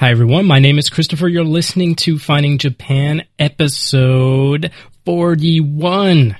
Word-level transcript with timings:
Hi, 0.00 0.12
everyone. 0.12 0.46
My 0.46 0.60
name 0.60 0.78
is 0.78 0.90
Christopher. 0.90 1.26
You're 1.26 1.42
listening 1.42 1.96
to 1.96 2.20
Finding 2.20 2.58
Japan, 2.58 3.24
episode 3.36 4.70
41. 5.04 6.36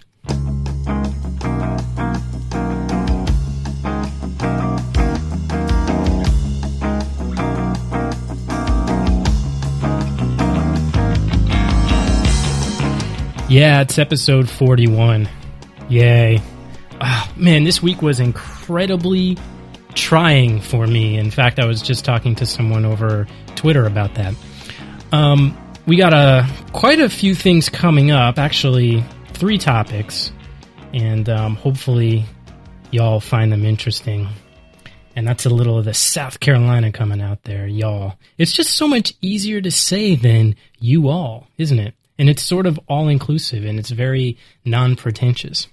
Yeah, 13.49 13.81
it's 13.81 13.99
episode 13.99 14.49
41. 14.49 15.29
Yay. 15.89 16.41
Oh, 17.01 17.33
man, 17.35 17.65
this 17.65 17.83
week 17.83 18.03
was 18.03 18.21
incredibly 18.21 19.37
trying 19.99 20.61
for 20.61 20.87
me. 20.87 21.19
In 21.19 21.31
fact, 21.31 21.59
I 21.59 21.67
was 21.67 21.83
just 21.83 22.05
talking 22.05 22.35
to 22.37 22.47
someone 22.47 22.85
over 22.85 23.27
Twitter 23.57 23.85
about 23.85 24.15
that. 24.15 24.35
Um, 25.13 25.57
we 25.87 25.97
got 25.97 26.13
a 26.13 26.49
quite 26.73 27.01
a 27.01 27.09
few 27.09 27.35
things 27.35 27.69
coming 27.69 28.11
up. 28.11 28.39
Actually, 28.39 29.05
three 29.33 29.59
topics, 29.59 30.33
and 30.95 31.29
um, 31.29 31.57
hopefully, 31.57 32.25
y'all 32.91 33.21
find 33.21 33.51
them 33.51 33.65
interesting. 33.65 34.29
And 35.17 35.27
that's 35.27 35.47
a 35.47 35.51
little 35.51 35.77
of 35.77 35.85
the 35.85 35.95
South 35.95 36.39
Carolina 36.39 36.93
coming 36.93 37.21
out 37.21 37.43
there, 37.43 37.67
y'all. 37.67 38.15
It's 38.37 38.53
just 38.53 38.75
so 38.75 38.87
much 38.87 39.15
easier 39.21 39.61
to 39.61 39.71
say 39.71 40.15
than 40.15 40.55
you 40.79 41.09
all, 41.09 41.49
isn't 41.59 41.79
it? 41.81 41.95
And 42.21 42.29
it's 42.29 42.43
sort 42.45 42.67
of 42.67 42.79
all 42.89 43.09
inclusive 43.09 43.65
and 43.65 43.81
it's 43.81 43.91
very 43.91 44.39
non 44.65 44.95
pretentious. 44.95 45.67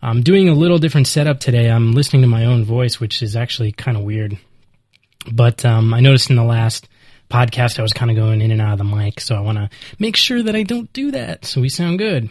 I'm 0.00 0.22
doing 0.22 0.48
a 0.48 0.54
little 0.54 0.78
different 0.78 1.08
setup 1.08 1.40
today. 1.40 1.68
I'm 1.68 1.92
listening 1.92 2.22
to 2.22 2.28
my 2.28 2.44
own 2.44 2.64
voice, 2.64 3.00
which 3.00 3.20
is 3.22 3.34
actually 3.34 3.72
kind 3.72 3.96
of 3.96 4.04
weird. 4.04 4.38
But 5.32 5.64
um, 5.64 5.92
I 5.92 6.00
noticed 6.00 6.30
in 6.30 6.36
the 6.36 6.44
last 6.44 6.88
podcast 7.28 7.78
I 7.78 7.82
was 7.82 7.92
kind 7.92 8.10
of 8.10 8.16
going 8.16 8.40
in 8.40 8.52
and 8.52 8.60
out 8.60 8.72
of 8.72 8.78
the 8.78 8.84
mic, 8.84 9.20
so 9.20 9.34
I 9.34 9.40
want 9.40 9.58
to 9.58 9.70
make 9.98 10.16
sure 10.16 10.42
that 10.42 10.54
I 10.54 10.62
don't 10.62 10.92
do 10.92 11.10
that 11.10 11.44
so 11.44 11.60
we 11.60 11.68
sound 11.68 11.98
good. 11.98 12.30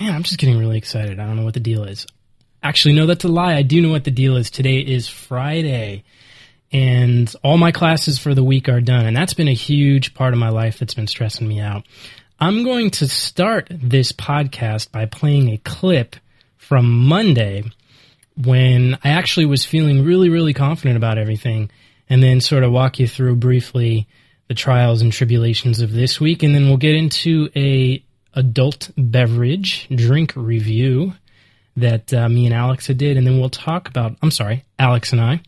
Man, 0.00 0.14
I'm 0.14 0.22
just 0.22 0.38
getting 0.38 0.58
really 0.58 0.78
excited. 0.78 1.20
I 1.20 1.26
don't 1.26 1.36
know 1.36 1.44
what 1.44 1.54
the 1.54 1.60
deal 1.60 1.84
is. 1.84 2.06
Actually, 2.62 2.94
no, 2.94 3.06
that's 3.06 3.24
a 3.24 3.28
lie. 3.28 3.54
I 3.54 3.62
do 3.62 3.82
know 3.82 3.90
what 3.90 4.04
the 4.04 4.10
deal 4.10 4.36
is. 4.36 4.50
Today 4.50 4.78
is 4.78 5.08
Friday, 5.08 6.04
and 6.72 7.32
all 7.44 7.58
my 7.58 7.70
classes 7.70 8.18
for 8.18 8.34
the 8.34 8.42
week 8.42 8.68
are 8.68 8.80
done, 8.80 9.04
and 9.04 9.16
that's 9.16 9.34
been 9.34 9.48
a 9.48 9.54
huge 9.54 10.14
part 10.14 10.32
of 10.32 10.38
my 10.38 10.48
life 10.48 10.78
that's 10.78 10.94
been 10.94 11.06
stressing 11.06 11.46
me 11.46 11.60
out. 11.60 11.84
I'm 12.40 12.64
going 12.64 12.90
to 12.92 13.08
start 13.08 13.68
this 13.70 14.10
podcast 14.10 14.90
by 14.90 15.06
playing 15.06 15.50
a 15.50 15.58
clip 15.58 16.16
from 16.62 17.06
Monday 17.06 17.64
when 18.36 18.96
I 19.02 19.10
actually 19.10 19.46
was 19.46 19.64
feeling 19.64 20.04
really, 20.04 20.28
really 20.28 20.54
confident 20.54 20.96
about 20.96 21.18
everything, 21.18 21.70
and 22.08 22.22
then 22.22 22.40
sort 22.40 22.62
of 22.62 22.72
walk 22.72 22.98
you 22.98 23.08
through 23.08 23.36
briefly 23.36 24.06
the 24.48 24.54
trials 24.54 25.02
and 25.02 25.12
tribulations 25.12 25.80
of 25.80 25.92
this 25.92 26.20
week, 26.20 26.42
and 26.42 26.54
then 26.54 26.68
we'll 26.68 26.76
get 26.76 26.94
into 26.94 27.50
a 27.56 28.02
adult 28.34 28.90
beverage 28.96 29.88
drink 29.94 30.32
review 30.36 31.12
that 31.76 32.14
uh, 32.14 32.28
me 32.28 32.46
and 32.46 32.54
Alexa 32.54 32.94
did, 32.94 33.16
and 33.16 33.26
then 33.26 33.40
we'll 33.40 33.50
talk 33.50 33.88
about. 33.88 34.16
I'm 34.22 34.30
sorry, 34.30 34.64
Alex 34.78 35.12
and 35.12 35.20
I, 35.20 35.40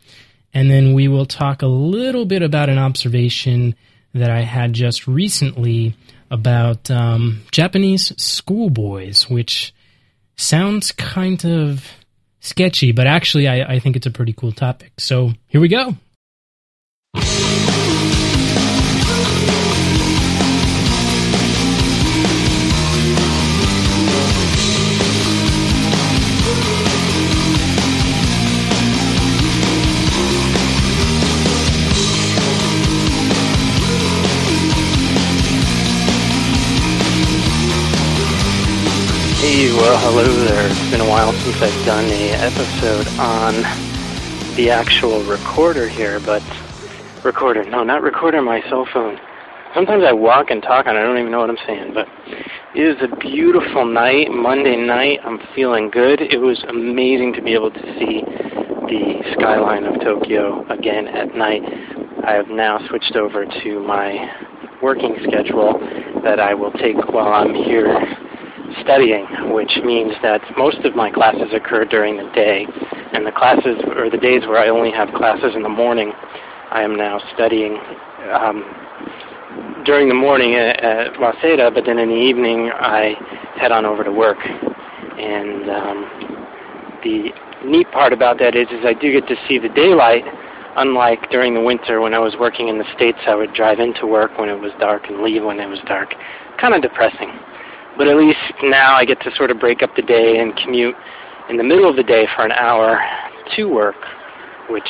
and 0.52 0.70
then 0.70 0.94
we 0.94 1.06
will 1.08 1.26
talk 1.26 1.62
a 1.62 1.66
little 1.66 2.24
bit 2.24 2.42
about 2.42 2.68
an 2.68 2.78
observation 2.78 3.76
that 4.14 4.30
I 4.30 4.42
had 4.42 4.72
just 4.72 5.06
recently 5.06 5.96
about 6.30 6.90
um, 6.90 7.42
Japanese 7.52 8.12
schoolboys, 8.20 9.30
which 9.30 9.72
sounds 10.36 10.92
kind 10.92 11.44
of 11.44 11.86
sketchy, 12.40 12.92
but 12.92 13.06
actually, 13.06 13.48
I, 13.48 13.74
I 13.74 13.78
think 13.78 13.96
it's 13.96 14.06
a 14.06 14.10
pretty 14.10 14.32
cool 14.32 14.52
topic. 14.52 14.92
So 14.98 15.32
here 15.48 15.60
we 15.60 15.68
go. 15.68 15.96
Well, 39.94 40.12
hello 40.12 40.44
there. 40.44 40.66
It's 40.66 40.90
been 40.90 41.00
a 41.00 41.08
while 41.08 41.32
since 41.32 41.62
I've 41.62 41.86
done 41.86 42.04
a 42.06 42.30
episode 42.42 43.06
on 43.20 43.54
the 44.56 44.68
actual 44.68 45.22
recorder 45.22 45.88
here, 45.88 46.18
but 46.18 46.42
recorder, 47.22 47.62
no, 47.62 47.84
not 47.84 48.02
recorder, 48.02 48.42
my 48.42 48.60
cell 48.62 48.88
phone. 48.92 49.20
Sometimes 49.72 50.02
I 50.02 50.12
walk 50.12 50.50
and 50.50 50.60
talk 50.60 50.86
and 50.86 50.98
I 50.98 51.02
don't 51.02 51.16
even 51.16 51.30
know 51.30 51.38
what 51.38 51.48
I'm 51.48 51.64
saying, 51.64 51.94
but 51.94 52.08
it 52.74 52.82
is 52.82 52.96
a 53.02 53.16
beautiful 53.18 53.84
night, 53.84 54.32
Monday 54.32 54.74
night. 54.74 55.20
I'm 55.24 55.38
feeling 55.54 55.90
good. 55.90 56.20
It 56.20 56.38
was 56.38 56.64
amazing 56.68 57.34
to 57.34 57.42
be 57.42 57.54
able 57.54 57.70
to 57.70 57.82
see 57.96 58.22
the 58.90 59.22
skyline 59.38 59.84
of 59.84 60.00
Tokyo 60.00 60.66
again 60.70 61.06
at 61.06 61.36
night. 61.36 61.62
I 62.26 62.32
have 62.32 62.48
now 62.48 62.84
switched 62.88 63.14
over 63.14 63.46
to 63.46 63.80
my 63.86 64.28
working 64.82 65.14
schedule 65.22 65.78
that 66.24 66.40
I 66.40 66.52
will 66.52 66.72
take 66.72 66.96
while 67.12 67.32
I'm 67.32 67.54
here 67.54 67.94
studying, 68.82 69.26
which 69.52 69.78
means 69.84 70.12
that 70.22 70.40
most 70.56 70.78
of 70.84 70.94
my 70.94 71.10
classes 71.10 71.52
occur 71.52 71.84
during 71.84 72.16
the 72.16 72.30
day, 72.34 72.66
and 73.12 73.26
the 73.26 73.32
classes 73.32 73.76
or 73.96 74.10
the 74.10 74.18
days 74.18 74.42
where 74.46 74.58
I 74.58 74.68
only 74.68 74.90
have 74.90 75.08
classes 75.14 75.54
in 75.54 75.62
the 75.62 75.68
morning, 75.68 76.12
I 76.70 76.82
am 76.82 76.96
now 76.96 77.20
studying 77.34 77.78
um, 78.32 78.64
during 79.84 80.08
the 80.08 80.14
morning 80.14 80.54
at, 80.54 80.82
at 80.82 81.14
Waseda, 81.14 81.72
but 81.74 81.84
then 81.84 81.98
in 81.98 82.08
the 82.08 82.14
evening 82.14 82.70
I 82.74 83.14
head 83.60 83.72
on 83.72 83.84
over 83.84 84.02
to 84.02 84.12
work. 84.12 84.38
And 84.42 85.70
um, 85.70 86.98
the 87.04 87.30
neat 87.64 87.90
part 87.92 88.12
about 88.12 88.38
that 88.38 88.56
is, 88.56 88.66
is 88.68 88.84
I 88.84 88.94
do 88.94 89.12
get 89.12 89.28
to 89.28 89.36
see 89.48 89.58
the 89.58 89.68
daylight. 89.68 90.24
Unlike 90.76 91.30
during 91.30 91.54
the 91.54 91.60
winter 91.60 92.00
when 92.00 92.14
I 92.14 92.18
was 92.18 92.34
working 92.38 92.68
in 92.68 92.78
the 92.78 92.84
states, 92.96 93.18
I 93.28 93.36
would 93.36 93.54
drive 93.54 93.78
into 93.78 94.06
work 94.06 94.36
when 94.38 94.48
it 94.48 94.58
was 94.58 94.72
dark 94.80 95.06
and 95.08 95.22
leave 95.22 95.44
when 95.44 95.60
it 95.60 95.68
was 95.68 95.78
dark. 95.86 96.14
Kind 96.60 96.74
of 96.74 96.82
depressing. 96.82 97.30
But 97.96 98.08
at 98.08 98.16
least 98.16 98.38
now 98.62 98.94
I 98.94 99.04
get 99.04 99.20
to 99.20 99.30
sort 99.36 99.50
of 99.50 99.60
break 99.60 99.82
up 99.82 99.90
the 99.96 100.02
day 100.02 100.38
and 100.38 100.56
commute 100.56 100.96
in 101.48 101.56
the 101.56 101.62
middle 101.62 101.88
of 101.88 101.96
the 101.96 102.02
day 102.02 102.26
for 102.34 102.44
an 102.44 102.52
hour 102.52 103.00
to 103.56 103.64
work, 103.66 103.96
which 104.68 104.88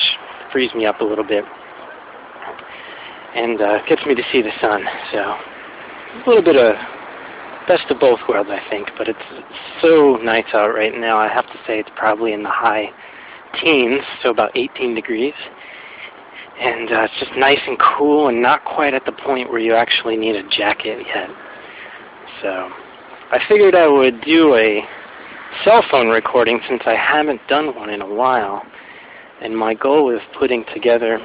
frees 0.52 0.72
me 0.74 0.86
up 0.86 1.00
a 1.00 1.04
little 1.04 1.24
bit 1.24 1.44
and 3.34 3.60
uh, 3.60 3.78
gets 3.88 4.04
me 4.06 4.14
to 4.14 4.22
see 4.32 4.40
the 4.40 4.52
sun. 4.60 4.84
So 5.12 5.18
a 5.18 6.22
little 6.26 6.42
bit 6.42 6.56
of 6.56 6.76
best 7.66 7.90
of 7.90 7.98
both 7.98 8.20
worlds, 8.28 8.50
I 8.50 8.60
think. 8.70 8.90
But 8.96 9.08
it's 9.08 9.18
so 9.82 10.16
nice 10.22 10.46
out 10.54 10.68
right 10.68 10.94
now. 10.94 11.18
I 11.18 11.28
have 11.28 11.46
to 11.46 11.58
say 11.66 11.80
it's 11.80 11.90
probably 11.96 12.32
in 12.32 12.42
the 12.42 12.50
high 12.50 12.90
teens, 13.60 14.02
so 14.22 14.30
about 14.30 14.56
18 14.56 14.94
degrees. 14.94 15.34
And 16.60 16.92
uh, 16.92 17.02
it's 17.02 17.18
just 17.18 17.32
nice 17.36 17.58
and 17.66 17.76
cool 17.98 18.28
and 18.28 18.40
not 18.40 18.64
quite 18.64 18.94
at 18.94 19.04
the 19.04 19.12
point 19.12 19.50
where 19.50 19.58
you 19.58 19.74
actually 19.74 20.16
need 20.16 20.36
a 20.36 20.48
jacket 20.48 21.04
yet. 21.06 21.28
So 22.40 22.70
I 23.34 23.40
figured 23.48 23.74
I 23.74 23.88
would 23.88 24.20
do 24.20 24.54
a 24.54 24.80
cell 25.64 25.82
phone 25.90 26.06
recording 26.06 26.60
since 26.68 26.82
I 26.86 26.94
haven't 26.94 27.40
done 27.48 27.74
one 27.74 27.90
in 27.90 28.00
a 28.00 28.06
while. 28.06 28.62
And 29.42 29.58
my 29.58 29.74
goal 29.74 30.06
with 30.06 30.22
putting 30.38 30.64
together 30.72 31.18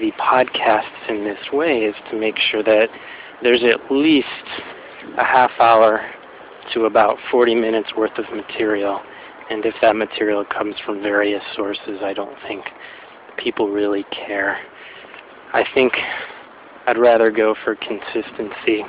the 0.00 0.12
podcasts 0.20 1.08
in 1.08 1.24
this 1.24 1.38
way 1.50 1.78
is 1.84 1.94
to 2.10 2.20
make 2.20 2.36
sure 2.36 2.62
that 2.64 2.90
there's 3.42 3.62
at 3.64 3.90
least 3.90 4.26
a 5.16 5.24
half 5.24 5.50
hour 5.58 6.04
to 6.74 6.84
about 6.84 7.16
40 7.30 7.54
minutes 7.54 7.88
worth 7.96 8.18
of 8.18 8.26
material. 8.30 9.00
And 9.48 9.64
if 9.64 9.74
that 9.80 9.96
material 9.96 10.44
comes 10.44 10.74
from 10.84 11.00
various 11.00 11.42
sources, 11.56 12.00
I 12.02 12.12
don't 12.12 12.36
think 12.46 12.66
people 13.38 13.70
really 13.70 14.04
care. 14.10 14.58
I 15.54 15.64
think 15.72 15.94
I'd 16.86 16.98
rather 16.98 17.30
go 17.30 17.54
for 17.64 17.76
consistency 17.76 18.84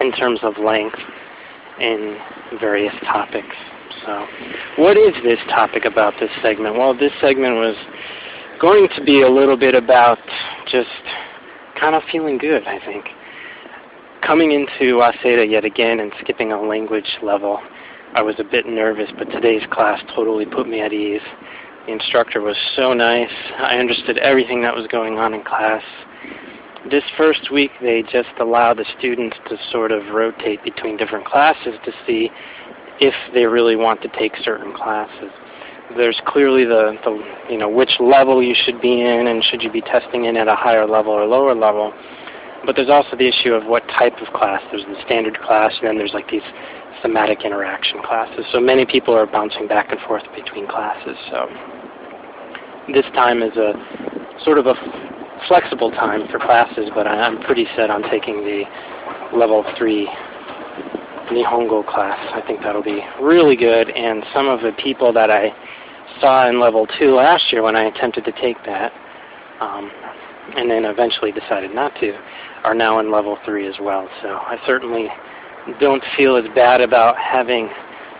in 0.00 0.12
terms 0.12 0.38
of 0.44 0.56
length 0.58 1.00
in 1.82 2.16
various 2.60 2.94
topics. 3.04 3.56
So, 4.06 4.26
what 4.78 4.96
is 4.96 5.14
this 5.22 5.38
topic 5.48 5.84
about 5.84 6.14
this 6.18 6.30
segment? 6.42 6.76
Well, 6.76 6.96
this 6.96 7.12
segment 7.20 7.56
was 7.56 7.76
going 8.60 8.88
to 8.96 9.04
be 9.04 9.22
a 9.22 9.28
little 9.28 9.56
bit 9.56 9.74
about 9.74 10.18
just 10.70 10.88
kind 11.78 11.94
of 11.94 12.02
feeling 12.10 12.38
good, 12.38 12.66
I 12.66 12.78
think. 12.86 13.06
Coming 14.24 14.52
into 14.52 14.96
Waseda 14.96 15.50
yet 15.50 15.64
again 15.64 15.98
and 15.98 16.12
skipping 16.20 16.52
a 16.52 16.60
language 16.62 17.18
level, 17.22 17.60
I 18.14 18.22
was 18.22 18.36
a 18.38 18.44
bit 18.44 18.66
nervous, 18.66 19.10
but 19.18 19.24
today's 19.30 19.62
class 19.72 20.00
totally 20.14 20.46
put 20.46 20.68
me 20.68 20.80
at 20.80 20.92
ease. 20.92 21.22
The 21.86 21.92
instructor 21.92 22.40
was 22.40 22.56
so 22.76 22.92
nice. 22.92 23.32
I 23.58 23.78
understood 23.78 24.18
everything 24.18 24.62
that 24.62 24.74
was 24.74 24.86
going 24.86 25.18
on 25.18 25.34
in 25.34 25.42
class 25.42 25.82
this 26.90 27.04
first 27.16 27.52
week 27.52 27.70
they 27.80 28.02
just 28.02 28.30
allow 28.40 28.74
the 28.74 28.84
students 28.98 29.36
to 29.48 29.56
sort 29.70 29.92
of 29.92 30.06
rotate 30.12 30.62
between 30.64 30.96
different 30.96 31.24
classes 31.26 31.74
to 31.84 31.92
see 32.06 32.30
if 33.00 33.14
they 33.34 33.46
really 33.46 33.76
want 33.76 34.02
to 34.02 34.08
take 34.18 34.32
certain 34.42 34.72
classes. 34.74 35.30
there's 35.96 36.20
clearly 36.26 36.64
the, 36.64 36.96
the 37.04 37.52
you 37.52 37.58
know 37.58 37.68
which 37.68 37.90
level 38.00 38.42
you 38.42 38.54
should 38.64 38.80
be 38.80 39.00
in 39.00 39.26
and 39.26 39.44
should 39.44 39.62
you 39.62 39.70
be 39.70 39.80
testing 39.82 40.24
in 40.24 40.36
at 40.36 40.48
a 40.48 40.54
higher 40.54 40.86
level 40.86 41.12
or 41.12 41.26
lower 41.26 41.54
level. 41.54 41.92
But 42.64 42.76
there's 42.76 42.90
also 42.90 43.16
the 43.16 43.26
issue 43.26 43.54
of 43.54 43.66
what 43.66 43.82
type 43.88 44.14
of 44.22 44.32
class. 44.32 44.62
There's 44.70 44.84
the 44.84 44.94
standard 45.04 45.40
class, 45.40 45.72
and 45.80 45.88
then 45.88 45.98
there's 45.98 46.14
like 46.14 46.30
these 46.30 46.46
thematic 47.02 47.42
interaction 47.44 48.00
classes. 48.02 48.46
So 48.52 48.60
many 48.60 48.86
people 48.86 49.14
are 49.14 49.26
bouncing 49.26 49.66
back 49.66 49.90
and 49.90 50.00
forth 50.02 50.22
between 50.34 50.68
classes. 50.68 51.16
So 51.28 51.48
this 52.94 53.04
time 53.14 53.42
is 53.42 53.56
a 53.56 53.74
sort 54.44 54.58
of 54.58 54.66
a 54.66 54.74
flexible 55.48 55.90
time 55.90 56.28
for 56.28 56.38
classes, 56.38 56.90
but 56.94 57.06
I'm 57.06 57.40
pretty 57.42 57.66
set 57.76 57.90
on 57.90 58.02
taking 58.10 58.44
the 58.44 58.64
level 59.36 59.64
3 59.76 60.06
Nihongo 61.30 61.86
class. 61.86 62.18
I 62.34 62.42
think 62.46 62.60
that'll 62.62 62.82
be 62.82 63.00
really 63.20 63.56
good, 63.56 63.90
and 63.90 64.24
some 64.34 64.48
of 64.48 64.60
the 64.60 64.72
people 64.82 65.12
that 65.12 65.30
I 65.30 65.50
saw 66.20 66.48
in 66.48 66.60
level 66.60 66.86
2 66.98 67.14
last 67.14 67.52
year 67.52 67.62
when 67.62 67.76
I 67.76 67.84
attempted 67.84 68.24
to 68.24 68.32
take 68.32 68.56
that, 68.66 68.92
um, 69.60 69.90
and 70.56 70.70
then 70.70 70.84
eventually 70.84 71.32
decided 71.32 71.74
not 71.74 71.94
to, 72.00 72.18
are 72.64 72.74
now 72.74 72.98
in 73.00 73.10
level 73.10 73.38
3 73.44 73.66
as 73.66 73.76
well. 73.80 74.08
So 74.22 74.28
I 74.28 74.58
certainly 74.66 75.08
don't 75.80 76.02
feel 76.16 76.36
as 76.36 76.44
bad 76.54 76.80
about 76.80 77.16
having 77.16 77.70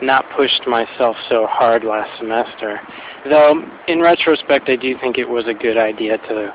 not 0.00 0.24
pushed 0.36 0.66
myself 0.66 1.16
so 1.28 1.46
hard 1.48 1.84
last 1.84 2.10
semester. 2.18 2.80
Though, 3.24 3.62
in 3.86 4.00
retrospect, 4.00 4.68
I 4.68 4.76
do 4.76 4.96
think 4.98 5.16
it 5.16 5.28
was 5.28 5.46
a 5.46 5.54
good 5.54 5.76
idea 5.76 6.18
to 6.18 6.52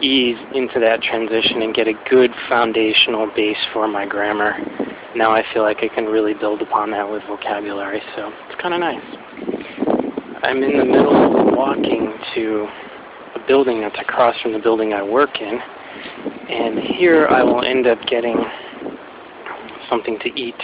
ease 0.00 0.38
into 0.54 0.80
that 0.80 1.00
transition 1.02 1.62
and 1.62 1.74
get 1.74 1.86
a 1.86 1.94
good 2.10 2.30
foundational 2.48 3.30
base 3.34 3.56
for 3.72 3.86
my 3.86 4.06
grammar. 4.06 4.58
Now 5.14 5.32
I 5.32 5.44
feel 5.52 5.62
like 5.62 5.78
I 5.82 5.88
can 5.88 6.06
really 6.06 6.34
build 6.34 6.62
upon 6.62 6.90
that 6.92 7.08
with 7.08 7.22
vocabulary, 7.24 8.02
so 8.16 8.32
it's 8.48 8.60
kind 8.60 8.74
of 8.74 8.80
nice. 8.80 9.04
I'm 10.42 10.62
in 10.62 10.78
the 10.78 10.84
middle 10.84 11.48
of 11.48 11.56
walking 11.56 12.12
to 12.34 12.66
a 13.36 13.46
building 13.46 13.80
that's 13.80 13.98
across 14.00 14.40
from 14.40 14.52
the 14.52 14.58
building 14.58 14.92
I 14.92 15.02
work 15.02 15.40
in, 15.40 15.60
and 16.48 16.78
here 16.78 17.28
I 17.28 17.42
will 17.42 17.62
end 17.62 17.86
up 17.86 18.00
getting 18.06 18.36
something 19.88 20.18
to 20.20 20.28
eat. 20.28 20.60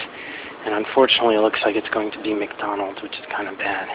And 0.64 0.74
unfortunately, 0.74 1.36
it 1.36 1.40
looks 1.40 1.60
like 1.64 1.76
it's 1.76 1.88
going 1.90 2.10
to 2.12 2.22
be 2.22 2.34
McDonald's, 2.34 3.00
which 3.02 3.12
is 3.12 3.24
kind 3.30 3.48
of 3.48 3.56
bad. 3.58 3.88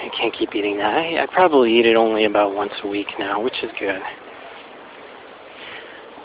I 0.00 0.08
can't 0.16 0.32
keep 0.32 0.54
eating 0.54 0.78
that. 0.78 0.96
I, 0.96 1.22
I 1.22 1.26
probably 1.26 1.78
eat 1.78 1.86
it 1.86 1.96
only 1.96 2.24
about 2.24 2.54
once 2.54 2.72
a 2.82 2.88
week 2.88 3.08
now, 3.18 3.40
which 3.42 3.62
is 3.62 3.70
good. 3.78 4.00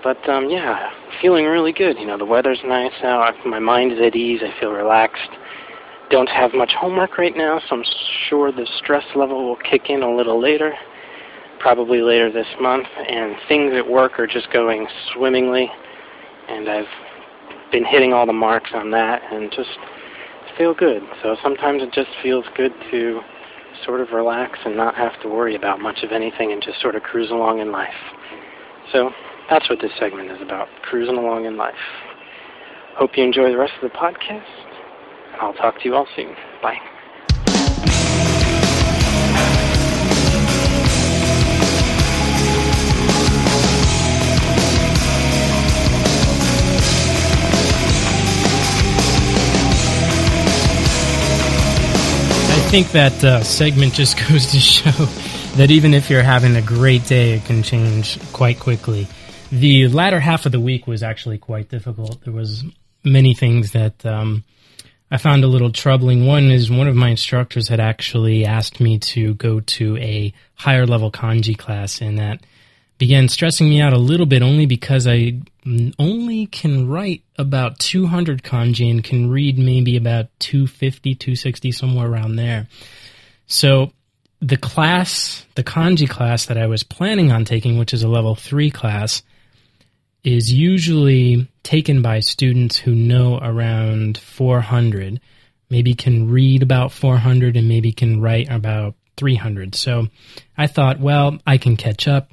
But 0.04 0.30
um, 0.30 0.50
yeah, 0.50 0.92
feeling 1.22 1.46
really 1.46 1.74
good. 1.74 1.98
You 1.98 2.06
know, 2.06 2.18
the 2.18 2.26
weather's 2.26 2.60
nice 2.64 2.94
now. 3.02 3.22
I, 3.22 3.32
my 3.46 3.60
mind 3.60 3.92
is 3.92 4.00
at 4.00 4.16
ease. 4.16 4.42
I 4.44 4.58
feel 4.60 4.72
relaxed. 4.72 5.30
Don't 6.10 6.30
have 6.30 6.54
much 6.54 6.72
homework 6.80 7.18
right 7.18 7.36
now, 7.36 7.60
so 7.68 7.78
I'm 7.78 7.84
sure 8.30 8.52
the 8.52 8.68
stress 8.78 9.04
level 9.16 9.46
will 9.46 9.56
kick 9.56 9.90
in 9.90 10.04
a 10.04 10.16
little 10.16 10.40
later, 10.40 10.74
probably 11.60 12.02
later 12.02 12.32
this 12.32 12.46
month. 12.62 12.86
And 13.10 13.36
things 13.48 13.74
at 13.76 13.90
work 13.90 14.20
are 14.20 14.28
just 14.28 14.54
going 14.54 14.88
swimmingly, 15.12 15.70
and 16.48 16.70
I've 16.70 16.86
been 17.72 17.84
hitting 17.84 18.14
all 18.14 18.28
the 18.28 18.34
marks 18.34 18.70
on 18.76 18.92
that, 18.92 19.24
and 19.34 19.52
just 19.52 19.80
feel 20.56 20.76
good. 20.76 21.02
So 21.24 21.36
sometimes 21.42 21.82
it 21.82 21.92
just 21.92 22.12
feels 22.22 22.46
good 22.56 22.72
to 22.92 23.22
sort 23.84 24.02
of 24.02 24.12
relax 24.12 24.60
and 24.66 24.76
not 24.76 24.96
have 24.96 25.20
to 25.22 25.30
worry 25.30 25.56
about 25.56 25.80
much 25.80 26.04
of 26.04 26.12
anything 26.12 26.52
and 26.52 26.62
just 26.62 26.82
sort 26.82 26.96
of 26.96 27.04
cruise 27.04 27.32
along 27.32 27.60
in 27.60 27.72
life. 27.72 27.90
So 28.92 29.12
that's 29.50 29.70
what 29.70 29.80
this 29.82 29.92
segment 30.00 30.32
is 30.32 30.42
about, 30.42 30.68
cruising 30.84 31.18
along 31.18 31.46
in 31.46 31.58
life. 31.58 31.74
Hope 32.98 33.12
you 33.18 33.24
enjoy 33.24 33.50
the 33.52 33.58
rest 33.58 33.74
of 33.82 33.92
the 33.92 33.98
podcast, 33.98 34.44
and 35.34 35.42
I'll 35.42 35.54
talk 35.54 35.80
to 35.80 35.86
you 35.86 35.96
all 35.96 36.08
soon. 36.16 36.36
Bye. 36.62 36.95
Think 52.76 52.92
that 52.92 53.24
uh, 53.24 53.42
segment 53.42 53.94
just 53.94 54.18
goes 54.30 54.48
to 54.48 54.60
show 54.60 54.92
that 55.56 55.72
even 55.72 55.94
if 55.94 56.10
you're 56.10 56.22
having 56.22 56.58
a 56.58 56.62
great 56.62 57.06
day, 57.06 57.36
it 57.36 57.46
can 57.46 57.64
change 57.64 58.20
quite 58.34 58.60
quickly. 58.60 59.08
The 59.50 59.88
latter 59.88 60.20
half 60.20 60.46
of 60.46 60.52
the 60.52 60.60
week 60.60 60.86
was 60.86 61.02
actually 61.02 61.38
quite 61.38 61.70
difficult. 61.70 62.22
There 62.26 62.34
was 62.34 62.66
many 63.02 63.34
things 63.34 63.72
that 63.72 64.06
um, 64.06 64.44
I 65.10 65.16
found 65.16 65.46
a 65.46 65.48
little 65.48 65.72
troubling. 65.72 66.26
One 66.26 66.52
is 66.52 66.70
one 66.70 66.90
of 66.90 66.98
my 66.98 67.08
instructors 67.08 67.70
had 67.70 67.80
actually 67.80 68.46
asked 68.46 68.82
me 68.82 69.00
to 69.00 69.36
go 69.36 69.62
to 69.62 69.96
a 69.96 70.34
higher 70.56 70.86
level 70.86 71.10
kanji 71.10 71.58
class, 71.58 72.02
and 72.02 72.20
that 72.20 72.42
began 72.98 73.28
stressing 73.28 73.70
me 73.70 73.82
out 73.82 73.94
a 73.94 73.98
little 73.98 74.26
bit 74.26 74.42
only 74.42 74.66
because 74.66 75.08
I 75.08 75.40
only 76.00 76.48
can 76.48 76.88
write 76.88 77.24
about 77.38 77.80
200 77.80 78.44
kanji 78.44 78.90
and 78.90 79.04
can 79.04 79.30
read 79.30 79.58
maybe 79.58 79.98
about 79.98 80.28
250, 80.40 81.16
260, 81.16 81.72
somewhere 81.72 82.08
around 82.08 82.36
there. 82.36 82.68
So 83.48 83.92
the 84.42 84.58
class, 84.58 85.46
the 85.56 85.64
kanji 85.64 86.10
class 86.10 86.46
that 86.46 86.58
I 86.58 86.68
was 86.68 86.84
planning 86.84 87.32
on 87.32 87.46
taking, 87.46 87.78
which 87.78 87.94
is 87.94 88.04
a 88.04 88.08
level 88.08 88.36
3 88.36 88.72
class, 88.72 89.24
is 90.24 90.52
usually 90.52 91.48
taken 91.64 92.02
by 92.02 92.20
students 92.20 92.78
who 92.78 92.96
know 92.96 93.40
around 93.42 94.18
400, 94.18 95.20
maybe 95.70 95.94
can 95.94 96.30
read 96.30 96.64
about 96.64 96.92
400 96.92 97.58
and 97.58 97.68
maybe 97.68 97.92
can 97.92 98.22
write 98.22 98.50
about 98.50 98.96
300. 99.18 99.76
So 99.76 100.08
I 100.58 100.68
thought, 100.68 101.00
well, 101.00 101.38
I 101.46 101.58
can 101.58 101.78
catch 101.78 102.08
up 102.08 102.32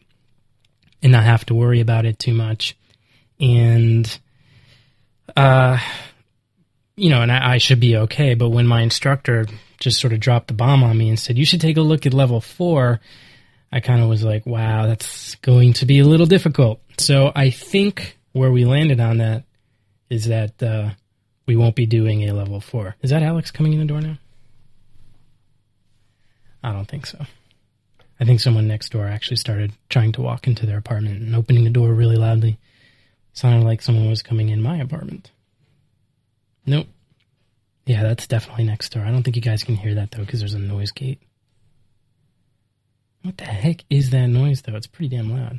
and 1.02 1.12
not 1.12 1.24
have 1.24 1.44
to 1.46 1.54
worry 1.54 1.80
about 1.80 2.06
it 2.06 2.18
too 2.18 2.34
much. 2.34 2.76
And, 3.40 4.18
uh, 5.36 5.78
you 6.96 7.10
know, 7.10 7.22
and 7.22 7.32
I, 7.32 7.54
I, 7.54 7.58
should 7.58 7.80
be 7.80 7.96
okay. 7.96 8.34
But 8.34 8.50
when 8.50 8.66
my 8.66 8.82
instructor 8.82 9.46
just 9.80 10.00
sort 10.00 10.12
of 10.12 10.20
dropped 10.20 10.48
the 10.48 10.54
bomb 10.54 10.84
on 10.84 10.96
me 10.96 11.08
and 11.08 11.18
said, 11.18 11.38
you 11.38 11.44
should 11.44 11.60
take 11.60 11.76
a 11.76 11.82
look 11.82 12.06
at 12.06 12.14
level 12.14 12.40
four, 12.40 13.00
I 13.72 13.80
kind 13.80 14.02
of 14.02 14.08
was 14.08 14.22
like, 14.22 14.46
wow, 14.46 14.86
that's 14.86 15.34
going 15.36 15.72
to 15.74 15.86
be 15.86 15.98
a 15.98 16.04
little 16.04 16.26
difficult. 16.26 16.80
So 16.98 17.32
I 17.34 17.50
think 17.50 18.18
where 18.32 18.52
we 18.52 18.64
landed 18.64 19.00
on 19.00 19.18
that 19.18 19.44
is 20.08 20.26
that 20.26 20.62
uh, 20.62 20.90
we 21.46 21.56
won't 21.56 21.74
be 21.74 21.86
doing 21.86 22.28
a 22.28 22.34
level 22.34 22.60
four. 22.60 22.96
Is 23.02 23.10
that 23.10 23.22
Alex 23.22 23.50
coming 23.50 23.72
in 23.72 23.80
the 23.80 23.86
door 23.86 24.00
now? 24.00 24.18
I 26.62 26.72
don't 26.72 26.86
think 26.86 27.06
so. 27.06 27.24
I 28.22 28.24
think 28.24 28.38
someone 28.38 28.68
next 28.68 28.90
door 28.90 29.08
actually 29.08 29.38
started 29.38 29.72
trying 29.88 30.12
to 30.12 30.22
walk 30.22 30.46
into 30.46 30.64
their 30.64 30.78
apartment 30.78 31.22
and 31.22 31.34
opening 31.34 31.64
the 31.64 31.70
door 31.70 31.92
really 31.92 32.14
loudly. 32.14 32.56
Sounded 33.32 33.66
like 33.66 33.82
someone 33.82 34.08
was 34.08 34.22
coming 34.22 34.50
in 34.50 34.62
my 34.62 34.76
apartment. 34.76 35.32
Nope. 36.64 36.86
Yeah, 37.84 38.04
that's 38.04 38.28
definitely 38.28 38.62
next 38.62 38.92
door. 38.92 39.02
I 39.02 39.10
don't 39.10 39.24
think 39.24 39.34
you 39.34 39.42
guys 39.42 39.64
can 39.64 39.74
hear 39.74 39.96
that 39.96 40.12
though 40.12 40.20
because 40.24 40.38
there's 40.38 40.54
a 40.54 40.60
noise 40.60 40.92
gate. 40.92 41.20
What 43.22 43.38
the 43.38 43.44
heck 43.44 43.82
is 43.90 44.10
that 44.10 44.28
noise 44.28 44.62
though? 44.62 44.76
It's 44.76 44.86
pretty 44.86 45.08
damn 45.08 45.32
loud. 45.32 45.58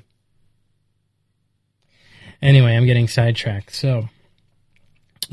Anyway, 2.41 2.77
I'm 2.77 2.85
getting 2.85 3.09
sidetracked. 3.09 3.75
So 3.75 4.07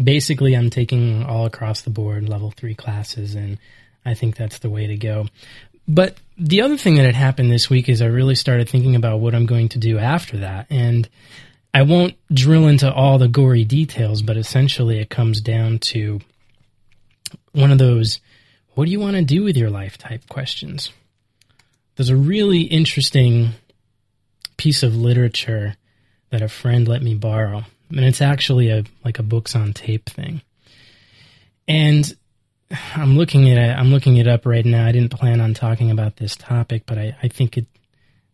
basically, 0.03 0.57
I'm 0.57 0.69
taking 0.69 1.23
all 1.23 1.47
across 1.47 1.83
the 1.83 1.91
board 1.91 2.29
level 2.29 2.51
three 2.51 2.75
classes, 2.75 3.37
and 3.37 3.59
I 4.05 4.15
think 4.15 4.35
that's 4.35 4.59
the 4.59 4.71
way 4.71 4.89
to 4.89 4.97
go. 4.97 5.29
But 5.91 6.17
the 6.39 6.63
other 6.63 6.77
thing 6.77 6.95
that 6.95 7.05
had 7.05 7.17
happened 7.17 7.51
this 7.51 7.69
week 7.69 7.89
is 7.89 8.01
I 8.01 8.07
really 8.07 8.37
started 8.37 8.69
thinking 8.69 8.95
about 8.95 9.19
what 9.19 9.35
I'm 9.35 9.45
going 9.45 9.71
to 9.71 9.79
do 9.81 9.99
after 9.99 10.39
that. 10.39 10.69
And 10.71 11.09
I 11.75 11.83
won't 11.83 12.15
drill 12.33 12.69
into 12.69 12.93
all 12.93 13.19
the 13.19 13.27
gory 13.27 13.65
details, 13.65 14.23
but 14.23 14.37
essentially 14.37 15.01
it 15.01 15.11
comes 15.11 15.41
down 15.41 15.81
to 15.81 16.21
one 17.53 17.73
of 17.73 17.79
those 17.79 18.21
what 18.75 18.85
do 18.85 18.93
you 18.93 19.01
want 19.01 19.17
to 19.17 19.25
do 19.25 19.43
with 19.43 19.57
your 19.57 19.69
life 19.69 19.99
type 19.99 20.29
questions. 20.29 20.93
There's 21.97 22.09
a 22.09 22.17
really 22.17 22.61
interesting 22.63 23.51
piece 24.57 24.85
of 24.85 24.95
literature 24.95 25.75
that 26.31 26.41
a 26.41 26.49
friend 26.49 26.87
let 26.87 27.03
me 27.03 27.15
borrow, 27.15 27.65
and 27.91 28.05
it's 28.05 28.23
actually 28.23 28.71
a 28.71 28.85
like 29.05 29.19
a 29.19 29.25
books 29.25 29.57
on 29.57 29.73
tape 29.73 30.09
thing. 30.09 30.41
And 31.67 32.17
I'm 32.95 33.17
looking 33.17 33.51
at 33.51 33.59
it. 33.59 33.77
I'm 33.77 33.91
looking 33.91 34.17
it 34.17 34.29
up 34.29 34.47
right 34.47 34.65
now. 34.65 34.87
I 34.87 34.93
didn't 34.93 35.11
plan 35.11 35.41
on 35.41 35.55
talking 35.55 35.91
about 35.91 36.17
this 36.17 36.37
topic, 36.37 36.85
but 36.87 36.99
I, 36.99 37.17
I 37.23 37.29
think 37.29 37.57
it 37.57 37.67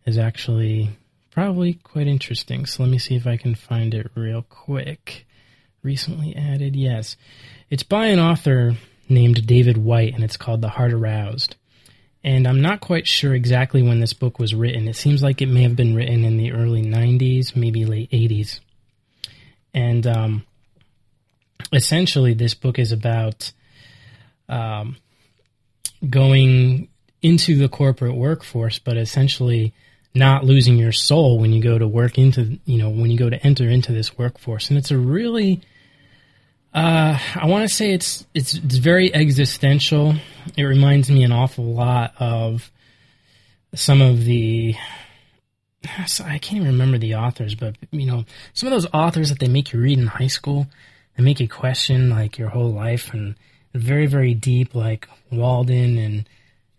is 0.05 0.17
actually 0.17 0.91
probably 1.31 1.73
quite 1.73 2.07
interesting. 2.07 2.65
So 2.65 2.83
let 2.83 2.89
me 2.89 2.99
see 2.99 3.15
if 3.15 3.25
I 3.25 3.37
can 3.37 3.55
find 3.55 3.93
it 3.93 4.11
real 4.15 4.43
quick. 4.43 5.25
Recently 5.83 6.35
added, 6.35 6.75
yes. 6.75 7.15
It's 7.69 7.83
by 7.83 8.07
an 8.07 8.19
author 8.19 8.75
named 9.09 9.47
David 9.47 9.77
Whyte, 9.77 10.13
and 10.13 10.23
it's 10.23 10.37
called 10.37 10.61
The 10.61 10.69
Heart 10.69 10.93
Aroused. 10.93 11.55
And 12.23 12.47
I'm 12.47 12.61
not 12.61 12.81
quite 12.81 13.07
sure 13.07 13.33
exactly 13.33 13.81
when 13.81 13.99
this 13.99 14.13
book 14.13 14.37
was 14.37 14.53
written. 14.53 14.87
It 14.87 14.95
seems 14.95 15.23
like 15.23 15.41
it 15.41 15.47
may 15.47 15.63
have 15.63 15.75
been 15.75 15.95
written 15.95 16.25
in 16.25 16.37
the 16.37 16.51
early 16.51 16.83
90s, 16.83 17.55
maybe 17.55 17.85
late 17.85 18.11
80s. 18.11 18.59
And 19.73 20.05
um, 20.05 20.45
essentially, 21.71 22.33
this 22.33 22.53
book 22.53 22.79
is 22.79 22.91
about 22.91 23.51
um, 24.49 24.97
going 26.09 26.89
into 27.21 27.57
the 27.57 27.69
corporate 27.69 28.15
workforce, 28.15 28.79
but 28.79 28.97
essentially 28.97 29.73
not 30.13 30.43
losing 30.43 30.77
your 30.77 30.91
soul 30.91 31.39
when 31.39 31.53
you 31.53 31.61
go 31.61 31.77
to 31.77 31.87
work 31.87 32.17
into 32.17 32.59
you 32.65 32.77
know 32.77 32.89
when 32.89 33.11
you 33.11 33.17
go 33.17 33.29
to 33.29 33.37
enter 33.45 33.69
into 33.69 33.91
this 33.91 34.17
workforce 34.17 34.69
and 34.69 34.77
it's 34.79 34.89
a 34.89 34.97
really 34.97 35.61
uh, 36.73 37.17
I 37.35 37.47
want 37.47 37.67
to 37.67 37.73
say 37.73 37.91
it's 37.91 38.27
it's 38.35 38.53
it's 38.53 38.75
very 38.75 39.13
existential. 39.13 40.13
It 40.55 40.63
reminds 40.63 41.09
me 41.09 41.23
an 41.23 41.31
awful 41.31 41.65
lot 41.65 42.13
of 42.19 42.71
some 43.73 44.01
of 44.01 44.25
the 44.25 44.75
I 45.83 46.37
can't 46.37 46.57
even 46.57 46.67
remember 46.67 46.99
the 46.99 47.15
authors, 47.15 47.55
but 47.55 47.75
you 47.89 48.05
know 48.05 48.25
some 48.53 48.67
of 48.67 48.73
those 48.73 48.85
authors 48.93 49.29
that 49.29 49.39
they 49.39 49.47
make 49.47 49.73
you 49.73 49.79
read 49.79 49.97
in 49.97 50.07
high 50.07 50.27
school 50.27 50.67
and 51.15 51.25
make 51.25 51.39
you 51.39 51.49
question 51.49 52.09
like 52.09 52.37
your 52.37 52.49
whole 52.49 52.71
life 52.71 53.11
and 53.11 53.35
very 53.73 54.05
very 54.07 54.33
deep 54.33 54.75
like 54.75 55.07
Walden 55.31 55.97
and 55.97 56.29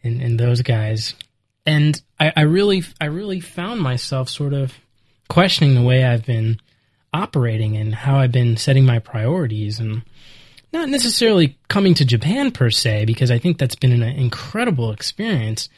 and, 0.03 0.23
and 0.23 0.41
those 0.41 0.63
guys. 0.63 1.15
And 1.67 2.01
I, 2.19 2.33
I 2.37 2.41
really 2.43 2.83
I 3.01 3.07
really 3.07 3.41
found 3.41 3.81
myself 3.81 4.29
sort 4.29 4.55
of 4.55 4.73
questioning 5.29 5.75
the 5.75 5.83
way 5.83 6.05
I've 6.05 6.25
been 6.25 6.61
operating 7.13 7.77
and 7.77 7.95
how 7.95 8.19
I've 8.19 8.33
been 8.33 8.57
setting 8.57 8.85
my 8.85 8.99
priorities 8.99 9.79
and 9.81 10.03
not 10.73 10.89
necessarily 10.89 11.59
coming 11.69 11.95
to 11.95 12.05
Japan 12.05 12.51
per 12.51 12.71
se 12.71 13.07
because 13.07 13.31
I 13.31 13.39
think 13.39 13.59
that's 13.59 13.77
been 13.77 13.93
an 13.93 14.03
incredible 14.03 14.93
experience 14.93 15.69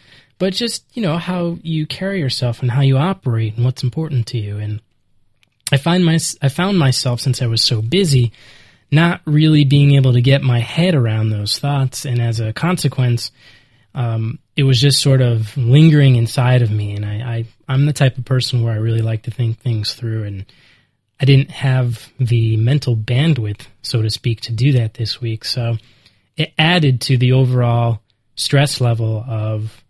but 0.40 0.55
just 0.55 0.85
you 0.95 1.02
know 1.02 1.19
how 1.19 1.59
you 1.62 1.87
carry 1.87 2.19
yourself 2.19 2.62
and 2.62 2.71
how 2.73 2.81
you 2.81 2.97
operate 2.97 3.55
and 3.55 3.64
what's 3.64 3.85
important 3.85 4.26
to 4.29 4.38
you. 4.38 4.57
And 4.57 4.81
I 5.71 5.76
find 5.76 6.05
my 6.05 6.19
I 6.43 6.49
found 6.49 6.79
myself 6.79 7.21
since 7.21 7.40
I 7.40 7.47
was 7.47 7.62
so 7.62 7.81
busy 7.81 8.33
not 8.91 9.21
really 9.25 9.65
being 9.65 9.95
able 9.95 10.13
to 10.13 10.21
get 10.21 10.43
my 10.43 10.59
head 10.59 10.95
around 10.95 11.31
those 11.31 11.59
thoughts 11.59 12.05
and 12.05 12.21
as 12.21 12.41
a 12.41 12.53
consequence 12.53 13.31
um, 13.95 14.39
it 14.57 14.63
was 14.65 14.81
just 14.81 15.01
sort 15.01 15.21
of 15.21 15.57
lingering 15.57 16.17
inside 16.17 16.63
of 16.63 16.71
me. 16.71 16.95
And 16.95 17.05
I, 17.05 17.47
I, 17.69 17.73
am 17.73 17.87
the 17.87 17.93
type 17.93 18.19
of 18.19 18.25
person 18.25 18.63
where 18.63 18.73
I 18.73 18.77
really 18.77 19.03
like 19.03 19.23
to 19.23 19.31
think 19.31 19.59
things 19.59 19.95
through. 19.95 20.25
And 20.25 20.47
I 21.21 21.25
didn't 21.25 21.51
have 21.51 22.13
the 22.19 22.57
mental 22.57 22.97
bandwidth, 22.97 23.67
so 23.83 24.03
to 24.03 24.11
speak, 24.11 24.43
to 24.43 24.53
do 24.53 24.73
that 24.73 24.95
this 24.95 25.21
week. 25.21 25.45
So 25.45 25.77
it 26.37 26.53
added 26.59 27.01
to 27.03 27.17
the 27.17 27.33
overall 27.33 28.01
stress 28.37 28.81
level 28.81 29.25
of 29.27 29.83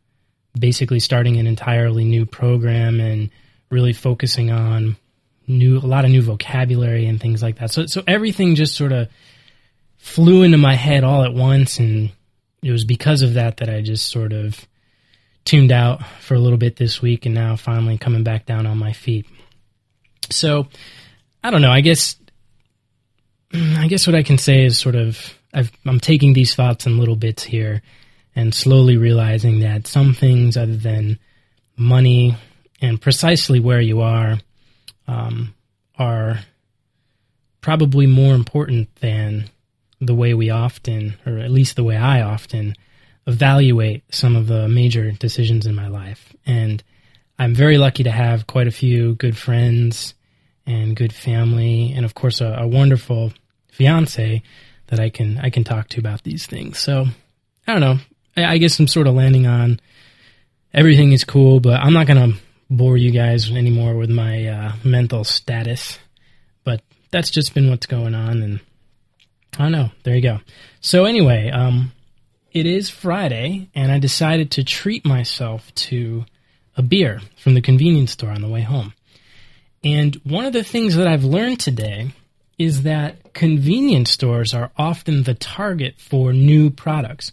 basically 0.59 1.01
starting 1.01 1.37
an 1.37 1.47
entirely 1.47 2.05
new 2.05 2.27
program 2.27 3.01
and 3.01 3.31
really 3.71 3.93
focusing 3.93 4.51
on 4.51 4.97
new 5.51 5.79
a 5.79 5.81
lot 5.81 6.05
of 6.05 6.11
new 6.11 6.23
vocabulary 6.23 7.07
and 7.07 7.21
things 7.21 7.43
like 7.43 7.59
that. 7.59 7.71
So 7.71 7.87
so 7.87 8.03
everything 8.07 8.55
just 8.55 8.77
sort 8.77 8.93
of 8.93 9.09
flew 9.99 10.43
into 10.43 10.59
my 10.59 10.75
head 10.75 11.05
all 11.05 11.23
at 11.25 11.35
once 11.35 11.79
and 11.79 12.11
it 12.63 12.71
was 12.71 12.85
because 12.85 13.23
of 13.23 13.35
that 13.35 13.59
that 13.59 13.69
I 13.69 13.83
just 13.83 14.09
sort 14.09 14.33
of 14.33 14.67
tuned 15.45 15.73
out 15.73 16.05
for 16.21 16.35
a 16.35 16.39
little 16.39 16.59
bit 16.59 16.77
this 16.77 17.01
week 17.01 17.27
and 17.27 17.35
now 17.35 17.57
finally 17.57 17.99
coming 17.99 18.23
back 18.23 18.47
down 18.47 18.67
on 18.67 18.79
my 18.79 18.93
feet. 18.93 19.27
So, 20.31 20.69
I 21.43 21.51
don't 21.51 21.63
know. 21.63 21.73
I 21.73 21.81
guess 21.81 22.17
I 23.53 23.89
guess 23.89 24.07
what 24.07 24.15
I 24.15 24.23
can 24.23 24.39
say 24.39 24.65
is 24.65 24.79
sort 24.79 24.95
of 24.95 25.35
i 25.53 25.69
am 25.87 26.01
taking 26.01 26.33
these 26.33 26.55
thoughts 26.55 26.87
in 26.87 26.99
little 26.99 27.17
bits 27.17 27.43
here 27.43 27.83
and 28.37 28.55
slowly 28.55 28.97
realizing 28.97 29.61
that 29.61 29.87
some 29.87 30.15
things 30.15 30.57
other 30.57 30.77
than 30.77 31.19
money 31.77 32.37
and 32.81 33.01
precisely 33.01 33.59
where 33.59 33.81
you 33.81 34.01
are 34.01 34.39
um, 35.11 35.55
are 35.99 36.41
probably 37.61 38.07
more 38.07 38.35
important 38.35 38.95
than 38.97 39.51
the 40.01 40.15
way 40.15 40.33
we 40.33 40.49
often, 40.51 41.17
or 41.27 41.39
at 41.39 41.51
least 41.51 41.77
the 41.77 41.85
way 41.85 41.97
I 41.97 42.23
often, 42.23 42.75
evaluate 43.27 44.03
some 44.15 44.37
of 44.37 44.47
the 44.47 44.69
major 44.69 45.11
decisions 45.11 45.67
in 45.67 45.75
my 45.75 45.89
life. 45.89 46.35
And 46.47 46.83
I'm 47.39 47.55
very 47.55 47.77
lucky 47.77 48.05
to 48.05 48.11
have 48.11 48.47
quite 48.47 48.67
a 48.67 48.71
few 48.73 49.15
good 49.17 49.37
friends 49.37 50.15
and 50.65 50.97
good 50.97 51.13
family, 51.13 51.93
and 51.95 52.05
of 52.05 52.15
course, 52.15 52.41
a, 52.41 52.57
a 52.61 52.67
wonderful 52.67 53.33
fiance 53.73 54.43
that 54.87 55.01
I 55.01 55.11
can 55.11 55.39
I 55.39 55.51
can 55.51 55.65
talk 55.65 55.89
to 55.91 56.01
about 56.01 56.23
these 56.23 56.47
things. 56.47 56.79
So 56.79 57.07
I 57.67 57.73
don't 57.73 57.81
know. 57.81 57.99
I, 58.37 58.55
I 58.55 58.59
guess 58.59 58.79
I'm 58.79 58.87
sort 58.87 59.07
of 59.07 59.15
landing 59.15 59.47
on 59.47 59.81
everything 60.73 61.13
is 61.13 61.25
cool, 61.25 61.61
but 61.61 61.81
I'm 61.81 61.93
not 61.93 62.07
gonna 62.07 62.35
bore 62.71 62.97
you 62.97 63.11
guys 63.11 63.51
anymore 63.51 63.97
with 63.97 64.11
my 64.11 64.47
uh, 64.47 64.73
mental 64.85 65.25
status. 65.25 65.99
But 66.65 66.83
that's 67.11 67.31
just 67.31 67.53
been 67.53 67.69
what's 67.69 67.87
going 67.87 68.15
on, 68.15 68.43
and 68.43 68.61
I 69.59 69.65
don't 69.65 69.73
know. 69.73 69.91
There 70.05 70.15
you 70.15 70.23
go. 70.23 70.39
So 70.81 71.05
anyway, 71.05 71.51
um, 71.51 71.93
it 72.53 72.67
is 72.67 72.89
Friday, 72.89 73.69
and 73.75 73.91
I 73.91 73.99
decided 73.99 74.53
to 74.53 74.65
treat 74.65 75.05
myself 75.05 75.75
to 75.75 76.25
a 76.77 76.83
beer 76.83 77.21
from 77.37 77.55
the 77.55 77.61
convenience 77.61 78.13
store 78.13 78.31
on 78.31 78.43
the 78.43 78.49
way 78.49 78.63
home. 78.63 78.95
And 79.83 80.15
one 80.25 80.45
of 80.45 80.53
the 80.53 80.65
things 80.65 80.95
that 80.97 81.09
I've 81.09 81.25
learned 81.25 81.59
today 81.59 82.13
is 82.59 82.83
that 82.83 83.33
convenience 83.33 84.11
stores 84.11 84.53
are 84.53 84.71
often 84.77 85.23
the 85.23 85.35
target 85.35 85.95
for 85.99 86.33
new 86.33 86.71
products. 86.71 87.33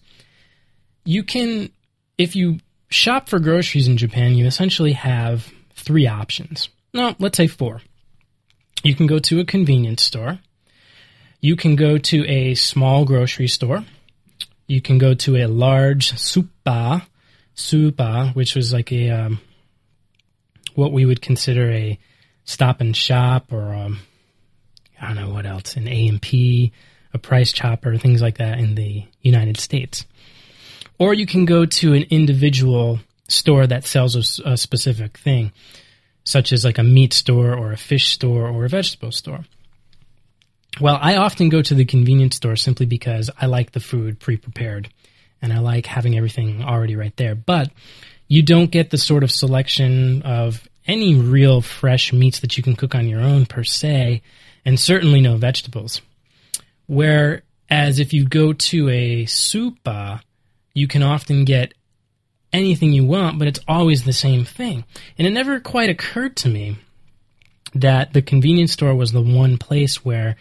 You 1.04 1.24
can, 1.24 1.70
if 2.18 2.36
you 2.36 2.60
shop 2.90 3.30
for 3.30 3.40
groceries 3.40 3.88
in 3.88 3.98
Japan, 3.98 4.36
you 4.36 4.46
essentially 4.46 4.94
have 4.94 5.52
three 5.76 6.08
options. 6.08 6.70
No, 6.94 7.16
let's 7.20 7.38
say 7.38 7.48
four. 7.48 7.82
You 8.84 8.96
can 8.96 9.08
go 9.08 9.20
to 9.20 9.40
a 9.40 9.46
convenience 9.46 10.04
store 10.04 10.40
you 11.40 11.56
can 11.56 11.76
go 11.76 11.98
to 11.98 12.28
a 12.28 12.56
small 12.56 13.06
grocery 13.06 13.48
store. 13.48 13.86
You 14.68 14.82
can 14.82 14.98
go 14.98 15.14
to 15.14 15.38
a 15.38 15.48
large 15.48 16.12
supa, 16.14 17.06
supa, 17.56 18.36
which 18.36 18.56
was 18.56 18.74
like 18.74 18.92
a 18.92 19.10
um, 19.12 19.40
what 20.76 20.92
we 20.92 21.06
would 21.06 21.22
consider 21.22 21.72
a 21.72 22.00
stop 22.44 22.82
and 22.82 22.96
shop, 22.96 23.54
or 23.54 23.74
um, 23.74 24.00
I 25.00 25.08
don't 25.08 25.16
know 25.16 25.34
what 25.34 25.46
else, 25.46 25.76
an 25.76 25.88
A 25.88 26.08
and 26.08 26.22
P, 26.22 26.74
a 27.14 27.18
Price 27.18 27.52
Chopper, 27.52 27.98
things 27.98 28.22
like 28.22 28.38
that 28.40 28.60
in 28.60 28.76
the 28.76 29.06
United 29.22 29.58
States. 29.58 30.06
Or 31.00 31.14
you 31.14 31.26
can 31.26 31.46
go 31.46 31.66
to 31.66 31.94
an 31.94 32.06
individual 32.10 33.00
store 33.28 33.68
that 33.68 33.86
sells 33.86 34.40
a, 34.40 34.52
a 34.52 34.58
specific 34.58 35.18
thing, 35.18 35.52
such 36.24 36.52
as 36.52 36.66
like 36.66 36.78
a 36.78 36.84
meat 36.84 37.14
store 37.14 37.54
or 37.54 37.72
a 37.72 37.78
fish 37.78 38.10
store 38.10 38.48
or 38.48 38.66
a 38.66 38.70
vegetable 38.70 39.12
store. 39.12 39.46
Well, 40.80 40.98
I 41.02 41.18
often 41.18 41.50
go 41.50 41.62
to 41.62 41.74
the 41.74 41.86
convenience 41.86 42.36
store 42.36 42.56
simply 42.56 42.86
because 42.86 43.30
I 43.40 43.48
like 43.48 43.72
the 43.72 43.80
food 43.80 44.20
pre 44.20 44.38
prepared 44.38 44.90
and 45.42 45.54
I 45.54 45.60
like 45.60 45.86
having 45.86 46.18
everything 46.18 46.64
already 46.64 46.96
right 46.96 47.16
there. 47.18 47.36
But 47.36 47.72
you 48.28 48.44
don't 48.44 48.72
get 48.72 48.90
the 48.90 48.98
sort 48.98 49.24
of 49.24 49.32
selection 49.32 50.22
of 50.24 50.68
any 50.86 51.16
real 51.16 51.62
fresh 51.62 52.14
meats 52.14 52.40
that 52.40 52.58
you 52.58 52.64
can 52.64 52.76
cook 52.76 52.96
on 52.96 53.08
your 53.08 53.22
own 53.22 53.46
per 53.46 53.64
se, 53.64 54.22
and 54.66 54.80
certainly 54.80 55.22
no 55.22 55.38
vegetables. 55.38 56.02
Whereas 56.88 58.00
if 58.00 58.14
you 58.14 58.26
go 58.26 58.54
to 58.54 58.90
a 58.90 59.26
supa, 59.26 60.22
you 60.78 60.88
can 60.88 61.02
often 61.02 61.44
get 61.44 61.74
anything 62.54 62.94
you 62.94 63.04
want, 63.04 63.40
but 63.40 63.48
it's 63.48 63.60
always 63.68 64.04
the 64.04 64.14
same 64.14 64.46
thing. 64.46 64.86
And 65.18 65.26
it 65.26 65.32
never 65.32 65.60
quite 65.60 65.90
occurred 65.90 66.38
to 66.38 66.50
me 66.50 66.78
that 67.74 68.14
the 68.14 68.22
convenience 68.22 68.74
store 68.74 68.94
was 68.94 69.12
the 69.12 69.22
one 69.22 69.58
place 69.58 70.06
where 70.06 70.36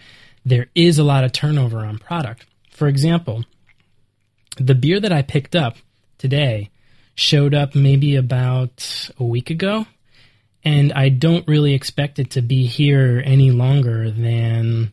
there 0.45 0.67
is 0.75 0.99
a 0.99 1.05
lot 1.05 1.25
of 1.25 1.33
turnover 1.33 1.79
on 1.79 1.99
product. 1.99 2.45
For 2.71 2.87
example, 2.87 3.47
the 4.59 4.75
beer 4.75 5.01
that 5.01 5.11
I 5.11 5.23
picked 5.23 5.57
up 5.57 5.79
today 6.19 6.69
showed 7.15 7.55
up 7.55 7.75
maybe 7.75 8.15
about 8.15 9.11
a 9.19 9.25
week 9.25 9.49
ago, 9.49 9.87
and 10.63 10.93
I 10.93 11.09
don't 11.09 11.49
really 11.49 11.73
expect 11.73 12.19
it 12.19 12.33
to 12.33 12.43
be 12.43 12.67
here 12.67 13.23
any 13.25 13.53
longer 13.53 14.11
than 14.11 14.93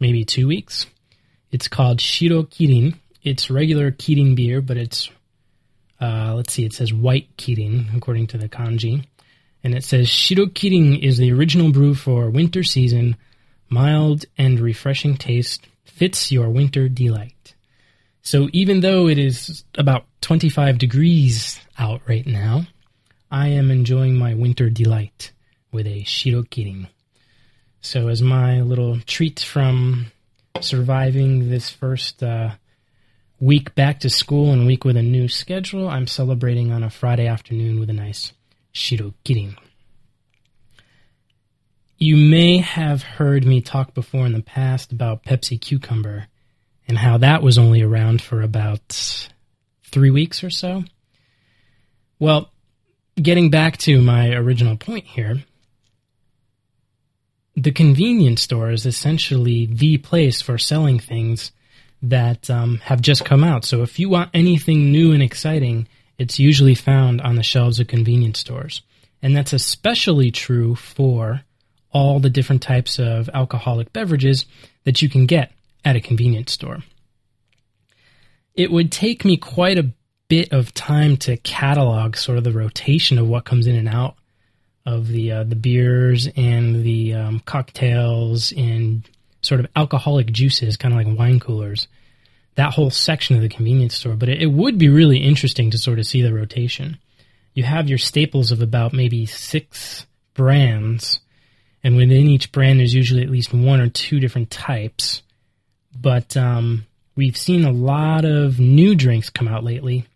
maybe 0.00 0.24
two 0.24 0.48
weeks. 0.48 0.86
It's 1.52 1.68
called 1.68 2.00
Shiro 2.00 2.44
Kirin. 2.44 2.94
It's 3.28 3.50
regular 3.50 3.90
Kirin 3.90 4.34
beer, 4.34 4.60
but 4.60 4.76
it's, 4.76 5.10
uh, 6.00 6.34
let's 6.34 6.52
see, 6.52 6.64
it 6.64 6.72
says 6.72 6.92
white 6.92 7.36
Kirin 7.36 7.94
according 7.96 8.28
to 8.28 8.38
the 8.38 8.48
kanji. 8.48 9.04
And 9.62 9.74
it 9.74 9.84
says 9.84 10.08
Shiro 10.08 10.46
Kirin 10.46 10.98
is 10.98 11.18
the 11.18 11.32
original 11.32 11.72
brew 11.72 11.94
for 11.94 12.30
winter 12.30 12.62
season 12.62 13.16
mild 13.68 14.24
and 14.38 14.58
refreshing 14.58 15.16
taste 15.16 15.66
fits 15.84 16.32
your 16.32 16.48
winter 16.48 16.88
delight. 16.88 17.54
So 18.22 18.48
even 18.52 18.80
though 18.80 19.08
it 19.08 19.18
is 19.18 19.64
about 19.76 20.06
25 20.22 20.78
degrees 20.78 21.60
out 21.78 22.00
right 22.08 22.26
now, 22.26 22.66
I 23.30 23.48
am 23.48 23.70
enjoying 23.70 24.16
my 24.16 24.34
winter 24.34 24.70
delight 24.70 25.32
with 25.70 25.86
a 25.86 26.04
Shiro 26.04 26.42
Kirin. 26.42 26.88
So 27.80 28.08
as 28.08 28.22
my 28.22 28.62
little 28.62 29.00
treat 29.00 29.40
from 29.40 30.12
surviving 30.60 31.50
this 31.50 31.68
first 31.70 32.22
uh, 32.22 32.52
week 33.40 33.74
back 33.74 34.00
to 34.00 34.10
school 34.10 34.50
and 34.52 34.66
week 34.66 34.84
with 34.84 34.96
a 34.96 35.02
new 35.02 35.28
schedule, 35.28 35.88
I'm 35.88 36.06
celebrating 36.06 36.72
on 36.72 36.82
a 36.82 36.90
Friday 36.90 37.26
afternoon 37.26 37.78
with 37.78 37.90
a 37.90 37.94
nice 37.94 38.32
Shiro 38.72 39.14
Kirin. 39.24 39.56
You 41.98 42.16
may 42.16 42.58
have 42.58 43.02
heard 43.02 43.44
me 43.44 43.60
talk 43.60 43.94
before 43.94 44.26
in 44.26 44.32
the 44.32 44.42
past 44.42 44.92
about 44.92 45.24
Pepsi 45.24 45.60
Cucumber 45.60 46.26
and 46.86 46.98
how 46.98 47.18
that 47.18 47.42
was 47.42 47.58
only 47.58 47.82
around 47.82 48.22
for 48.22 48.40
about 48.40 49.28
three 49.84 50.10
weeks 50.10 50.44
or 50.44 50.50
so. 50.50 50.84
Well, 52.18 52.52
getting 53.20 53.50
back 53.50 53.78
to 53.78 54.00
my 54.00 54.32
original 54.32 54.76
point 54.76 55.06
here, 55.06 55.42
the 57.56 57.72
convenience 57.72 58.42
store 58.42 58.70
is 58.70 58.86
essentially 58.86 59.66
the 59.66 59.98
place 59.98 60.40
for 60.40 60.56
selling 60.56 61.00
things 61.00 61.50
that 62.02 62.48
um, 62.50 62.78
have 62.78 63.00
just 63.00 63.24
come 63.24 63.44
out. 63.44 63.64
So 63.64 63.82
if 63.82 63.98
you 63.98 64.08
want 64.08 64.30
anything 64.34 64.92
new 64.92 65.12
and 65.12 65.22
exciting, 65.22 65.88
it's 66.18 66.38
usually 66.38 66.74
found 66.74 67.20
on 67.20 67.36
the 67.36 67.42
shelves 67.42 67.80
of 67.80 67.86
convenience 67.86 68.38
stores. 68.38 68.82
And 69.22 69.36
that's 69.36 69.52
especially 69.52 70.30
true 70.30 70.74
for 70.74 71.42
all 71.90 72.20
the 72.20 72.30
different 72.30 72.62
types 72.62 72.98
of 72.98 73.28
alcoholic 73.32 73.92
beverages 73.92 74.46
that 74.84 75.02
you 75.02 75.08
can 75.08 75.26
get 75.26 75.52
at 75.84 75.96
a 75.96 76.00
convenience 76.00 76.52
store. 76.52 76.78
It 78.54 78.70
would 78.70 78.92
take 78.92 79.24
me 79.24 79.36
quite 79.36 79.78
a 79.78 79.90
bit 80.28 80.52
of 80.52 80.74
time 80.74 81.16
to 81.16 81.36
catalog 81.38 82.16
sort 82.16 82.38
of 82.38 82.44
the 82.44 82.52
rotation 82.52 83.18
of 83.18 83.26
what 83.26 83.44
comes 83.44 83.66
in 83.66 83.76
and 83.76 83.88
out 83.88 84.16
of 84.84 85.08
the 85.08 85.32
uh, 85.32 85.44
the 85.44 85.56
beers 85.56 86.28
and 86.36 86.82
the 86.82 87.14
um, 87.14 87.40
cocktails 87.40 88.52
and 88.52 89.08
sort 89.40 89.60
of 89.60 89.66
alcoholic 89.76 90.32
juices, 90.32 90.76
kind 90.76 90.94
of 90.94 90.98
like 91.06 91.18
wine 91.18 91.40
coolers. 91.40 91.88
That 92.56 92.74
whole 92.74 92.90
section 92.90 93.36
of 93.36 93.42
the 93.42 93.48
convenience 93.48 93.94
store, 93.94 94.14
but 94.14 94.28
it, 94.28 94.42
it 94.42 94.46
would 94.46 94.78
be 94.78 94.88
really 94.88 95.18
interesting 95.18 95.70
to 95.70 95.78
sort 95.78 95.98
of 95.98 96.06
see 96.06 96.22
the 96.22 96.34
rotation. 96.34 96.98
You 97.54 97.62
have 97.64 97.88
your 97.88 97.98
staples 97.98 98.50
of 98.50 98.62
about 98.62 98.92
maybe 98.92 99.26
six 99.26 100.06
brands, 100.34 101.20
and 101.84 101.96
within 101.96 102.26
each 102.26 102.50
brand, 102.50 102.80
there's 102.80 102.94
usually 102.94 103.22
at 103.22 103.30
least 103.30 103.54
one 103.54 103.80
or 103.80 103.88
two 103.88 104.20
different 104.20 104.50
types. 104.50 105.22
But 106.00 106.36
um, 106.36 106.86
we've 107.16 107.36
seen 107.36 107.64
a 107.64 107.72
lot 107.72 108.24
of 108.24 108.58
new 108.58 108.94
drinks 108.94 109.30
come 109.30 109.48
out 109.48 109.64
lately, 109.64 110.06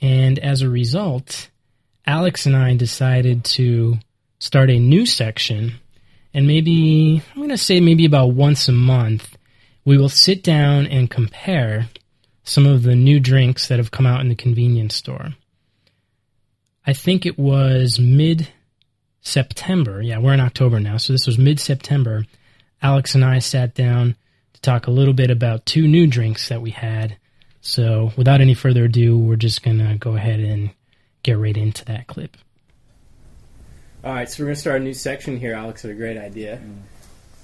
and 0.00 0.38
as 0.38 0.62
a 0.62 0.68
result, 0.68 1.50
Alex 2.06 2.46
and 2.46 2.56
I 2.56 2.74
decided 2.74 3.44
to 3.44 3.98
start 4.38 4.70
a 4.70 4.78
new 4.78 5.06
section. 5.06 5.74
And 6.36 6.46
maybe, 6.46 7.22
I'm 7.32 7.38
going 7.38 7.48
to 7.48 7.58
say 7.58 7.80
maybe 7.80 8.04
about 8.04 8.34
once 8.34 8.68
a 8.68 8.72
month, 8.72 9.36
we 9.84 9.98
will 9.98 10.08
sit 10.08 10.42
down 10.42 10.86
and 10.86 11.10
compare 11.10 11.88
some 12.44 12.66
of 12.66 12.84
the 12.84 12.94
new 12.94 13.18
drinks 13.18 13.68
that 13.68 13.78
have 13.78 13.90
come 13.90 14.06
out 14.06 14.20
in 14.20 14.28
the 14.28 14.34
convenience 14.36 14.94
store. 14.94 15.30
I 16.86 16.92
think 16.92 17.26
it 17.26 17.38
was 17.38 17.98
mid 17.98 18.48
September. 19.20 20.00
Yeah, 20.00 20.18
we're 20.18 20.34
in 20.34 20.40
October 20.40 20.78
now, 20.78 20.98
so 20.98 21.12
this 21.12 21.26
was 21.26 21.38
mid 21.38 21.58
September. 21.58 22.26
Alex 22.80 23.16
and 23.16 23.24
I 23.24 23.40
sat 23.40 23.74
down 23.74 24.14
to 24.52 24.60
talk 24.60 24.86
a 24.86 24.92
little 24.92 25.14
bit 25.14 25.30
about 25.30 25.66
two 25.66 25.88
new 25.88 26.06
drinks 26.06 26.48
that 26.50 26.62
we 26.62 26.70
had 26.70 27.16
so, 27.66 28.12
without 28.16 28.40
any 28.40 28.54
further 28.54 28.84
ado, 28.84 29.18
we're 29.18 29.34
just 29.34 29.64
going 29.64 29.78
to 29.78 29.96
go 29.98 30.14
ahead 30.14 30.38
and 30.38 30.70
get 31.24 31.36
right 31.36 31.56
into 31.56 31.84
that 31.86 32.06
clip. 32.06 32.36
All 34.06 34.12
right, 34.12 34.30
so 34.30 34.44
we're 34.44 34.46
going 34.46 34.54
to 34.54 34.60
start 34.60 34.80
a 34.80 34.84
new 34.84 34.94
section 34.94 35.36
here. 35.36 35.52
Alex 35.52 35.82
had 35.82 35.90
a 35.90 35.94
great 35.94 36.16
idea. 36.16 36.58
Mm. 36.58 36.76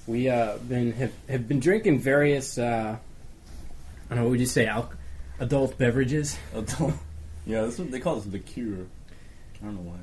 We 0.07 0.29
uh, 0.29 0.55
been 0.59 0.93
have, 0.93 1.11
have 1.27 1.45
been 1.45 1.59
drinking 1.59 1.99
various, 1.99 2.57
uh, 2.57 2.95
I 2.95 4.09
don't 4.09 4.17
know, 4.17 4.23
what 4.23 4.31
would 4.31 4.39
you 4.39 4.45
say, 4.45 4.67
al- 4.67 4.93
adult 5.41 5.77
beverages? 5.77 6.37
Adult. 6.55 6.93
Yeah, 7.45 7.63
that's 7.63 7.77
what 7.77 7.91
they 7.91 7.99
call 7.99 8.15
this 8.15 8.23
the 8.23 8.39
cure. 8.39 8.85
I 9.61 9.65
don't 9.65 9.75
know 9.75 9.91
why. 9.91 9.97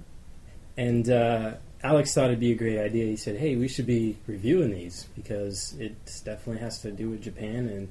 And 0.76 1.08
uh, 1.08 1.52
Alex 1.82 2.12
thought 2.12 2.26
it'd 2.26 2.40
be 2.40 2.52
a 2.52 2.56
great 2.56 2.78
idea. 2.78 3.06
He 3.06 3.16
said, 3.16 3.36
"Hey, 3.38 3.56
we 3.56 3.66
should 3.66 3.86
be 3.86 4.18
reviewing 4.26 4.70
these 4.70 5.06
because 5.16 5.74
it 5.80 5.94
definitely 6.26 6.60
has 6.60 6.82
to 6.82 6.92
do 6.92 7.08
with 7.08 7.22
Japan 7.22 7.68
and." 7.68 7.88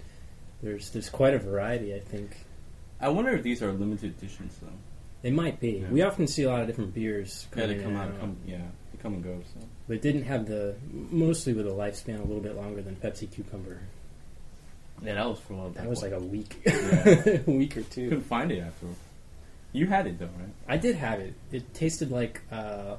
There's 0.61 0.91
there's 0.91 1.09
quite 1.09 1.33
a 1.33 1.39
variety, 1.39 1.95
I 1.95 2.01
think. 2.01 2.35
I 2.99 3.07
wonder 3.07 3.31
if 3.31 3.41
these 3.43 3.63
are 3.63 3.71
limited 3.71 4.13
editions 4.17 4.57
though. 4.61 4.67
They 5.21 5.31
might 5.31 5.59
be. 5.59 5.81
Yeah. 5.81 5.89
We 5.89 6.01
often 6.01 6.27
see 6.27 6.43
a 6.43 6.49
lot 6.49 6.61
of 6.61 6.67
different 6.67 6.93
beers. 6.93 7.47
Yeah, 7.55 7.65
they 7.65 7.81
come 7.81 7.95
out. 7.95 8.19
Come, 8.19 8.37
yeah, 8.45 8.57
they 8.91 9.01
come 9.01 9.15
and 9.15 9.23
go. 9.23 9.41
So. 9.53 9.65
But 9.87 9.97
it 9.97 10.01
didn't 10.01 10.23
have 10.23 10.47
the 10.47 10.75
mostly 10.91 11.53
with 11.53 11.67
a 11.67 11.71
lifespan 11.71 12.19
a 12.19 12.23
little 12.23 12.41
bit 12.41 12.55
longer 12.55 12.81
than 12.81 12.95
Pepsi 12.95 13.29
Cucumber. 13.31 13.79
Yeah, 15.03 15.15
that 15.15 15.29
was 15.29 15.39
for 15.39 15.53
a 15.53 15.55
while. 15.57 15.69
That 15.69 15.87
was 15.87 16.01
like 16.01 16.11
a 16.11 16.19
week, 16.19 16.61
yeah. 16.65 17.39
a 17.47 17.51
week 17.51 17.77
or 17.77 17.83
two. 17.83 18.09
Couldn't 18.09 18.25
find 18.25 18.51
it 18.51 18.59
after. 18.59 18.87
You 19.71 19.87
had 19.87 20.07
it 20.07 20.19
though, 20.19 20.25
right? 20.25 20.53
I 20.67 20.77
did 20.77 20.95
have 20.95 21.19
it. 21.19 21.33
It 21.51 21.73
tasted 21.73 22.11
like 22.11 22.41
uh, 22.51 22.95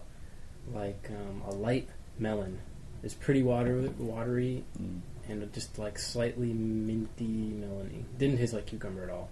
like 0.72 1.10
um, 1.10 1.42
a 1.46 1.54
light 1.54 1.88
melon. 2.18 2.60
It's 3.02 3.14
pretty 3.14 3.42
water 3.42 3.88
watery. 3.98 4.64
Mm 4.80 5.00
and 5.30 5.52
just 5.52 5.78
like 5.78 5.98
slightly 5.98 6.52
minty 6.52 7.52
melony. 7.54 8.04
Didn't 8.18 8.38
taste 8.38 8.52
like 8.52 8.66
cucumber 8.66 9.04
at 9.04 9.10
all. 9.10 9.30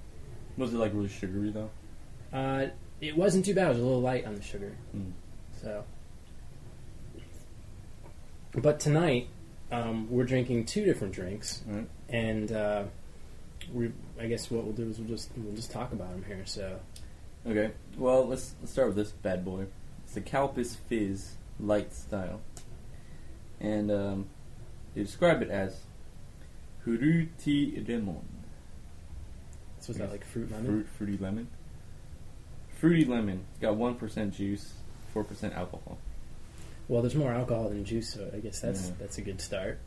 Was 0.57 0.73
it 0.73 0.79
like 0.79 0.93
really 0.95 1.09
sugary 1.09 1.51
though? 1.51 1.71
Uh, 2.33 2.67
it 3.01 3.17
wasn't 3.17 3.45
too 3.45 3.55
bad. 3.55 3.67
It 3.67 3.71
was 3.71 3.79
a 3.79 3.83
little 3.83 4.01
light 4.01 4.27
on 4.27 4.35
the 4.35 4.43
sugar. 4.43 4.77
Mm. 4.97 5.13
So, 5.63 5.85
but 8.55 8.81
tonight 8.81 9.29
um, 9.71 10.11
we're 10.11 10.25
drinking 10.25 10.67
two 10.67 10.85
different 10.85 11.15
drinks, 11.15 11.63
right. 11.67 11.89
and 12.09 12.53
uh, 12.53 12.85
we. 13.73 13.93
I 14.21 14.27
guess 14.27 14.51
what 14.51 14.65
we'll 14.65 14.73
do 14.73 14.89
is 14.89 14.99
we'll 14.99 15.09
just 15.09 15.31
we'll 15.37 15.55
just 15.55 15.71
talk 15.71 15.93
about 15.93 16.11
them 16.11 16.25
here. 16.27 16.43
So, 16.45 16.81
okay. 17.47 17.73
Well, 17.97 18.27
let's 18.27 18.55
let's 18.61 18.73
start 18.73 18.89
with 18.89 18.97
this 18.97 19.13
bad 19.13 19.45
boy. 19.45 19.67
It's 20.05 20.15
the 20.15 20.21
Calpis 20.21 20.77
Fizz 20.89 21.37
Light 21.61 21.95
Style, 21.95 22.41
and 23.61 23.91
um, 23.91 24.27
they 24.95 25.03
describe 25.03 25.43
it 25.43 25.51
as 25.51 25.83
Fruity 26.89 27.85
lemon. 27.87 28.27
So 29.81 29.91
is 29.91 29.99
that 29.99 30.11
like 30.11 30.25
fruit 30.25 30.51
lemon? 30.51 30.67
Fruit, 30.67 30.87
fruity 30.97 31.19
lemon. 31.19 31.49
Fruity 32.79 33.05
lemon. 33.05 33.45
It's 33.51 33.61
got 33.61 33.77
one 33.77 33.97
percent 33.97 34.35
juice, 34.35 34.75
four 35.13 35.25
percent 35.25 35.55
alcohol. 35.55 35.99
Well, 36.87 37.03
there's 37.03 37.15
more 37.15 37.33
alcohol 37.33 37.69
than 37.69 37.85
juice, 37.85 38.15
so 38.15 38.31
I 38.33 38.39
guess 38.39 38.61
that's 38.61 38.89
yeah. 38.89 38.95
that's 38.99 39.19
a 39.19 39.23
good 39.23 39.41
start. 39.41 39.81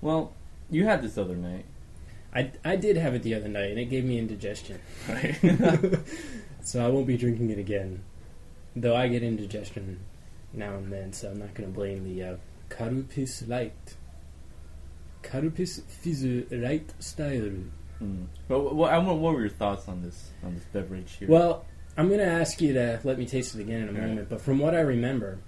Well, 0.00 0.32
you 0.70 0.84
had 0.84 1.02
this 1.02 1.18
other 1.18 1.34
night. 1.34 1.64
I, 2.34 2.52
I 2.64 2.76
did 2.76 2.96
have 2.96 3.14
it 3.14 3.22
the 3.22 3.34
other 3.34 3.48
night, 3.48 3.70
and 3.70 3.78
it 3.78 3.86
gave 3.86 4.04
me 4.04 4.18
indigestion. 4.18 4.80
Right. 5.08 5.34
so 6.62 6.84
I 6.84 6.88
won't 6.88 7.06
be 7.06 7.16
drinking 7.16 7.50
it 7.50 7.58
again. 7.58 8.02
Though 8.76 8.94
I 8.94 9.08
get 9.08 9.22
indigestion 9.22 10.00
now 10.52 10.74
and 10.74 10.92
then, 10.92 11.12
so 11.12 11.30
I'm 11.30 11.38
not 11.38 11.54
going 11.54 11.70
to 11.70 11.74
blame 11.74 12.04
the 12.04 12.22
uh, 12.22 12.36
Carupis 12.68 13.48
Light. 13.48 13.96
Calpis 15.22 15.82
Fizz 15.84 16.50
Light 16.50 16.92
Style. 17.00 17.52
Mm. 18.02 18.26
Well, 18.48 18.74
what, 18.74 19.04
what 19.04 19.34
were 19.34 19.40
your 19.40 19.48
thoughts 19.48 19.88
on 19.88 20.02
this 20.02 20.30
on 20.44 20.54
this 20.54 20.64
beverage 20.72 21.16
here? 21.16 21.28
Well, 21.28 21.64
I'm 21.96 22.08
going 22.08 22.20
to 22.20 22.26
ask 22.26 22.60
you 22.60 22.72
to 22.74 23.00
let 23.04 23.18
me 23.18 23.26
taste 23.26 23.54
it 23.54 23.60
again 23.60 23.82
in 23.82 23.96
a 23.96 24.00
All 24.00 24.06
moment. 24.06 24.28
But 24.28 24.40
from 24.40 24.58
what 24.58 24.74
I 24.74 24.80
remember, 24.80 25.38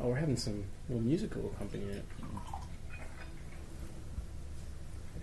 oh, 0.00 0.08
we're 0.08 0.16
having 0.16 0.36
some 0.36 0.64
little 0.88 1.02
musical 1.02 1.50
accompaniment. 1.54 2.04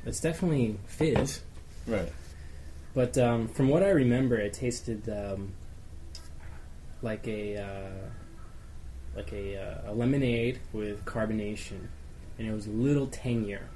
It's 0.06 0.21
definitely 0.21 0.80
fizz, 0.88 1.41
right? 1.86 2.12
But 2.93 3.17
um, 3.17 3.47
from 3.49 3.67
what 3.67 3.84
I 3.84 3.89
remember, 3.89 4.38
it 4.38 4.53
tasted 4.53 5.08
um, 5.10 5.53
like 7.01 7.27
a 7.27 7.58
uh, 7.58 8.10
like 9.15 9.34
a, 9.34 9.58
uh, 9.58 9.91
a 9.91 9.93
lemonade 9.93 10.60
with 10.73 11.03
carbonation 11.06 11.88
and 12.38 12.47
it 12.47 12.53
was 12.53 12.67
a 12.67 12.71
little 12.71 13.08
tangier 13.08 13.67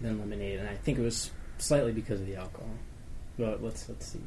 than 0.00 0.18
lemonade, 0.18 0.58
and 0.58 0.68
I 0.68 0.74
think 0.74 0.98
it 0.98 1.02
was 1.02 1.30
slightly 1.62 1.92
because 1.92 2.20
of 2.20 2.26
the 2.26 2.36
alcohol. 2.36 2.68
But 3.38 3.62
let's 3.62 3.88
let's 3.88 4.06
see. 4.06 4.20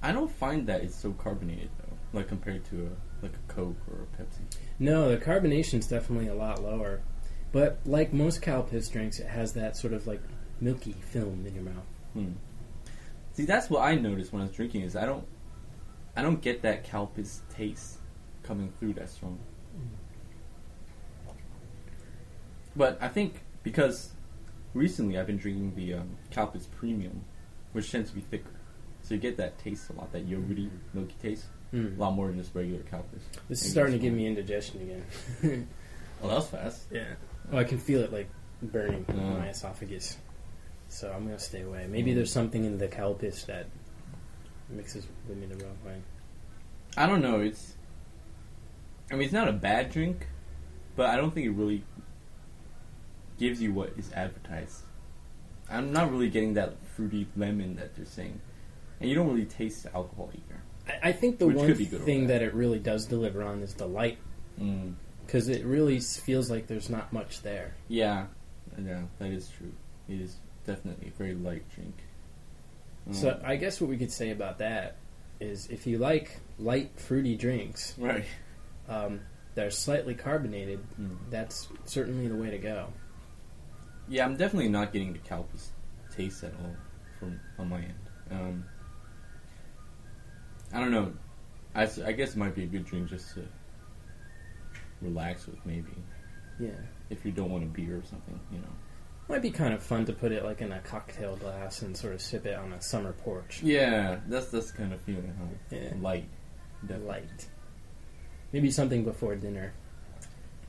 I 0.00 0.12
don't 0.12 0.30
find 0.30 0.66
that 0.68 0.82
it's 0.82 0.94
so 0.94 1.12
carbonated 1.12 1.70
though, 1.78 2.18
like 2.18 2.28
compared 2.28 2.64
to 2.66 2.86
a 2.86 3.22
like 3.22 3.32
a 3.32 3.52
Coke 3.52 3.76
or 3.90 4.04
a 4.04 4.22
Pepsi. 4.22 4.60
No, 4.78 5.08
the 5.08 5.16
carbonation 5.16 5.80
is 5.80 5.88
definitely 5.88 6.28
a 6.28 6.34
lot 6.34 6.62
lower, 6.62 7.00
but 7.50 7.80
like 7.84 8.12
most 8.12 8.40
Calpis 8.40 8.90
drinks, 8.90 9.18
it 9.18 9.26
has 9.26 9.54
that 9.54 9.76
sort 9.76 9.92
of 9.92 10.06
like 10.06 10.22
milky 10.60 10.92
film 10.92 11.44
in 11.46 11.54
your 11.54 11.64
mouth. 11.64 11.86
Hmm. 12.12 12.32
See, 13.32 13.44
that's 13.44 13.68
what 13.68 13.82
I 13.82 13.96
noticed 13.96 14.32
when 14.32 14.42
I 14.42 14.46
was 14.46 14.54
drinking. 14.54 14.82
Is 14.82 14.94
I 14.94 15.04
don't 15.04 15.26
I 16.16 16.22
don't 16.22 16.40
get 16.40 16.62
that 16.62 16.84
Calpis 16.84 17.40
taste 17.50 17.98
coming 18.48 18.72
through 18.80 18.94
that 18.94 19.10
strong. 19.10 19.38
But 22.74 22.98
I 23.00 23.08
think 23.08 23.34
because 23.62 24.12
recently 24.72 25.18
I've 25.18 25.26
been 25.26 25.36
drinking 25.36 25.74
the 25.74 25.94
um, 25.94 26.16
Calpis 26.30 26.66
Premium, 26.78 27.24
which 27.72 27.92
tends 27.92 28.10
to 28.10 28.16
be 28.16 28.22
thicker, 28.22 28.50
so 29.02 29.14
you 29.14 29.20
get 29.20 29.36
that 29.36 29.58
taste 29.58 29.90
a 29.90 29.92
lot, 29.92 30.12
that 30.12 30.28
yogurty, 30.28 30.70
milky 30.94 31.14
taste, 31.20 31.46
mm. 31.72 31.96
a 31.96 32.00
lot 32.00 32.12
more 32.12 32.28
than 32.28 32.38
just 32.38 32.54
regular 32.54 32.82
Calpis. 32.82 33.22
This 33.48 33.62
is 33.62 33.70
starting 33.70 33.92
to 33.92 33.98
give 33.98 34.14
me 34.14 34.26
indigestion 34.26 34.80
again. 34.80 35.68
well, 36.20 36.30
that 36.30 36.36
was 36.36 36.46
fast. 36.48 36.82
Yeah. 36.90 37.04
Oh, 37.52 37.58
I 37.58 37.64
can 37.64 37.78
feel 37.78 38.00
it 38.00 38.12
like 38.12 38.28
burning 38.62 39.04
uh. 39.08 39.12
in 39.12 39.38
my 39.38 39.48
esophagus. 39.48 40.16
So 40.88 41.12
I'm 41.14 41.24
gonna 41.24 41.38
stay 41.38 41.62
away. 41.62 41.86
Maybe 41.88 42.12
mm. 42.12 42.14
there's 42.14 42.32
something 42.32 42.64
in 42.64 42.78
the 42.78 42.88
Calpis 42.88 43.44
that 43.46 43.66
mixes 44.70 45.06
with 45.28 45.36
me 45.36 45.46
the 45.46 45.62
wrong 45.64 45.76
way. 45.84 46.00
I 46.96 47.06
don't 47.06 47.20
know. 47.20 47.40
It's. 47.40 47.74
I 49.10 49.14
mean, 49.14 49.22
it's 49.22 49.32
not 49.32 49.48
a 49.48 49.52
bad 49.52 49.90
drink, 49.90 50.26
but 50.96 51.06
I 51.06 51.16
don't 51.16 51.32
think 51.32 51.46
it 51.46 51.50
really 51.52 51.84
gives 53.38 53.62
you 53.62 53.72
what 53.72 53.92
is 53.96 54.10
advertised. 54.12 54.82
I'm 55.70 55.92
not 55.92 56.10
really 56.10 56.28
getting 56.30 56.54
that 56.54 56.74
fruity 56.96 57.26
lemon 57.36 57.76
that 57.76 57.94
they're 57.94 58.04
saying, 58.06 58.40
and 59.00 59.08
you 59.08 59.14
don't 59.14 59.28
really 59.28 59.44
taste 59.46 59.84
the 59.84 59.94
alcohol 59.94 60.30
either. 60.34 60.62
I, 61.02 61.08
I 61.10 61.12
think 61.12 61.38
the 61.38 61.46
Which 61.46 61.56
one 61.56 61.74
thing 61.74 62.26
that 62.28 62.42
it 62.42 62.54
really 62.54 62.78
does 62.78 63.06
deliver 63.06 63.42
on 63.42 63.62
is 63.62 63.74
the 63.74 63.86
light, 63.86 64.18
Mm. 64.60 64.94
because 65.24 65.48
it 65.48 65.64
really 65.64 66.00
feels 66.00 66.50
like 66.50 66.66
there's 66.66 66.90
not 66.90 67.12
much 67.12 67.42
there. 67.42 67.74
Yeah, 67.86 68.26
yeah, 68.76 69.02
that 69.20 69.30
is 69.30 69.48
true. 69.56 69.72
It 70.08 70.20
is 70.20 70.34
definitely 70.66 71.08
a 71.08 71.10
very 71.16 71.34
light 71.34 71.62
drink. 71.74 71.94
Mm. 73.08 73.14
So 73.14 73.40
I 73.44 73.54
guess 73.56 73.80
what 73.80 73.88
we 73.88 73.96
could 73.96 74.10
say 74.10 74.30
about 74.30 74.58
that 74.58 74.96
is 75.38 75.68
if 75.68 75.86
you 75.86 75.98
like 75.98 76.40
light 76.58 76.90
fruity 76.96 77.36
drinks 77.36 77.94
right. 77.98 78.24
Um, 78.88 79.20
that 79.54 79.66
are 79.66 79.70
slightly 79.70 80.14
carbonated, 80.14 80.80
Mm. 81.00 81.16
that's 81.30 81.68
certainly 81.84 82.28
the 82.28 82.36
way 82.36 82.50
to 82.50 82.58
go. 82.58 82.92
Yeah, 84.08 84.24
I'm 84.24 84.36
definitely 84.36 84.68
not 84.70 84.92
getting 84.92 85.12
the 85.12 85.18
Calpis 85.18 85.68
taste 86.14 86.42
at 86.44 86.52
all 86.54 86.74
from 87.18 87.38
on 87.58 87.68
my 87.68 87.78
end. 87.80 87.94
Um, 88.30 88.64
I 90.72 90.80
don't 90.80 90.90
know. 90.90 91.12
I 91.74 91.86
guess 92.12 92.30
it 92.32 92.36
might 92.36 92.54
be 92.54 92.64
a 92.64 92.66
good 92.66 92.84
drink 92.86 93.08
just 93.08 93.34
to 93.34 93.44
relax 95.00 95.46
with, 95.46 95.64
maybe 95.64 95.92
Yeah. 96.58 96.70
if 97.10 97.24
you 97.24 97.30
don't 97.32 97.50
want 97.50 97.64
a 97.64 97.66
beer 97.66 97.98
or 97.98 98.02
something. 98.04 98.38
You 98.50 98.58
know. 98.58 98.68
Might 99.28 99.42
be 99.42 99.50
kind 99.50 99.74
of 99.74 99.82
fun 99.82 100.06
to 100.06 100.12
put 100.12 100.32
it 100.32 100.44
like 100.44 100.60
in 100.62 100.72
a 100.72 100.80
cocktail 100.80 101.36
glass 101.36 101.82
and 101.82 101.96
sort 101.96 102.14
of 102.14 102.22
sip 102.22 102.46
it 102.46 102.56
on 102.56 102.72
a 102.72 102.80
summer 102.80 103.12
porch. 103.12 103.62
Yeah, 103.62 104.20
that's 104.26 104.50
that's 104.50 104.70
kind 104.70 104.92
of 104.92 105.00
feeling, 105.02 105.32
huh? 105.38 105.76
Yeah. 105.76 105.92
Light. 106.00 106.28
The 106.82 106.94
Definitely. 106.94 107.06
light. 107.08 107.48
Maybe 108.52 108.70
something 108.70 109.04
before 109.04 109.36
dinner. 109.36 109.72